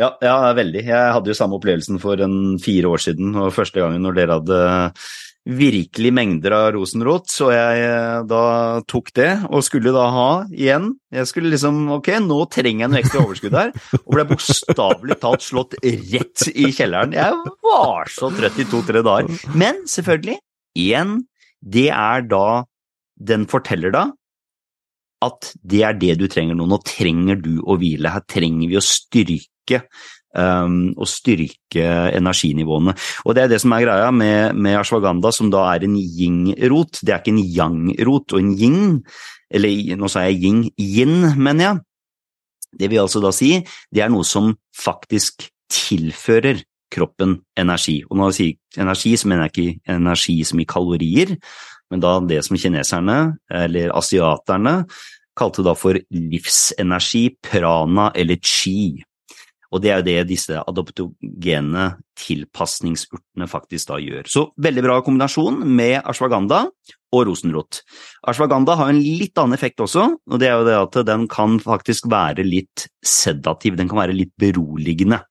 [0.00, 0.86] Ja, ja, veldig.
[0.88, 4.38] Jeg hadde jo samme opplevelsen for en fire år siden, og første gangen når dere
[4.38, 4.62] hadde
[5.42, 8.42] virkelig mengder av rosenrot, så jeg eh, da
[8.88, 10.92] tok det, og skulle da ha igjen.
[11.12, 15.44] Jeg skulle liksom, ok, nå trenger jeg noe ekstra overskudd her, og ble bokstavelig talt
[15.44, 17.16] slått rett i kjelleren.
[17.18, 19.46] Jeg var så trøtt i to-tre dager.
[19.58, 20.38] Men selvfølgelig,
[20.78, 21.18] igjen,
[21.62, 22.62] det er da,
[23.18, 24.06] den forteller da,
[25.22, 26.66] at det er det du trenger nå.
[26.70, 28.10] Nå trenger du å hvile.
[28.14, 31.84] Her trenger vi å styrke um, å styrke
[32.16, 32.94] energinivåene.
[33.26, 37.02] Og Det er det som er greia med, med ashwagandha, som da er en yin-rot.
[37.02, 38.34] Det er ikke en yang-rot.
[38.34, 39.00] Og en yin,
[39.52, 41.82] eller nå sa jeg yin, yin, mener jeg.
[42.72, 43.58] Det vil altså da si,
[43.92, 48.00] det er noe som faktisk tilfører kroppen energi.
[48.08, 51.36] Og når jeg sier energi, så mener jeg ikke energi som i kalorier,
[51.92, 53.18] men da det som kineserne,
[53.52, 54.82] eller asiaterne,
[55.36, 59.02] kalte da for livsenergi, prana eller chi.
[59.72, 61.86] Og det er jo det disse adoptogene
[62.20, 64.28] tilpasningsurtene faktisk da gjør.
[64.28, 66.66] Så veldig bra kombinasjon med ashwagandha
[67.12, 67.80] og rosenrot.
[68.28, 71.58] Ashwagandha har en litt annen effekt også, og det er jo det at den kan
[71.62, 75.22] faktisk være litt sedativ, den kan være litt beroligende.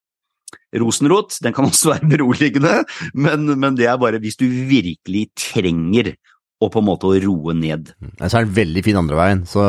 [0.81, 2.81] Rosenrot den kan også være beroligende,
[3.13, 6.15] men, men det er bare hvis du virkelig trenger
[6.61, 7.93] å på en måte roe ned.
[8.21, 9.63] Så er den veldig fin andre veien, så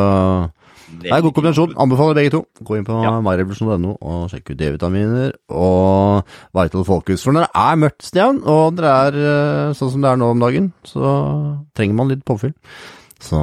[1.00, 1.74] det er god kombinasjon.
[1.80, 2.42] Anbefaler begge to.
[2.60, 3.12] Gå inn på ja.
[3.24, 7.24] myrevolution.no og sjekk ut D-vitaminer og Vital Focus.
[7.24, 10.32] For når det er mørkt, Stian, og det er eh, sånn som det er nå
[10.34, 11.12] om dagen, så
[11.76, 12.54] trenger man litt påfyll.
[13.22, 13.38] Så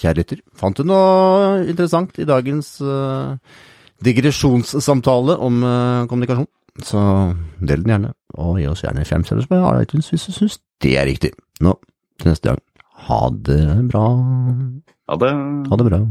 [0.00, 3.36] kjære lytter, fant du noe interessant i dagens uh,
[4.00, 6.48] digresjonssamtale om uh, kommunikasjon?
[6.86, 7.02] Så
[7.60, 10.96] del den gjerne, og gi oss gjerne fem stjerner på iTunes hvis du syns det
[10.96, 11.34] er riktig.
[11.60, 11.76] Nå,
[12.16, 12.64] til neste gang,
[13.10, 13.20] ha
[13.50, 13.60] det
[13.92, 14.06] bra.
[15.12, 15.32] Ha det.
[15.68, 16.02] Ha det bra.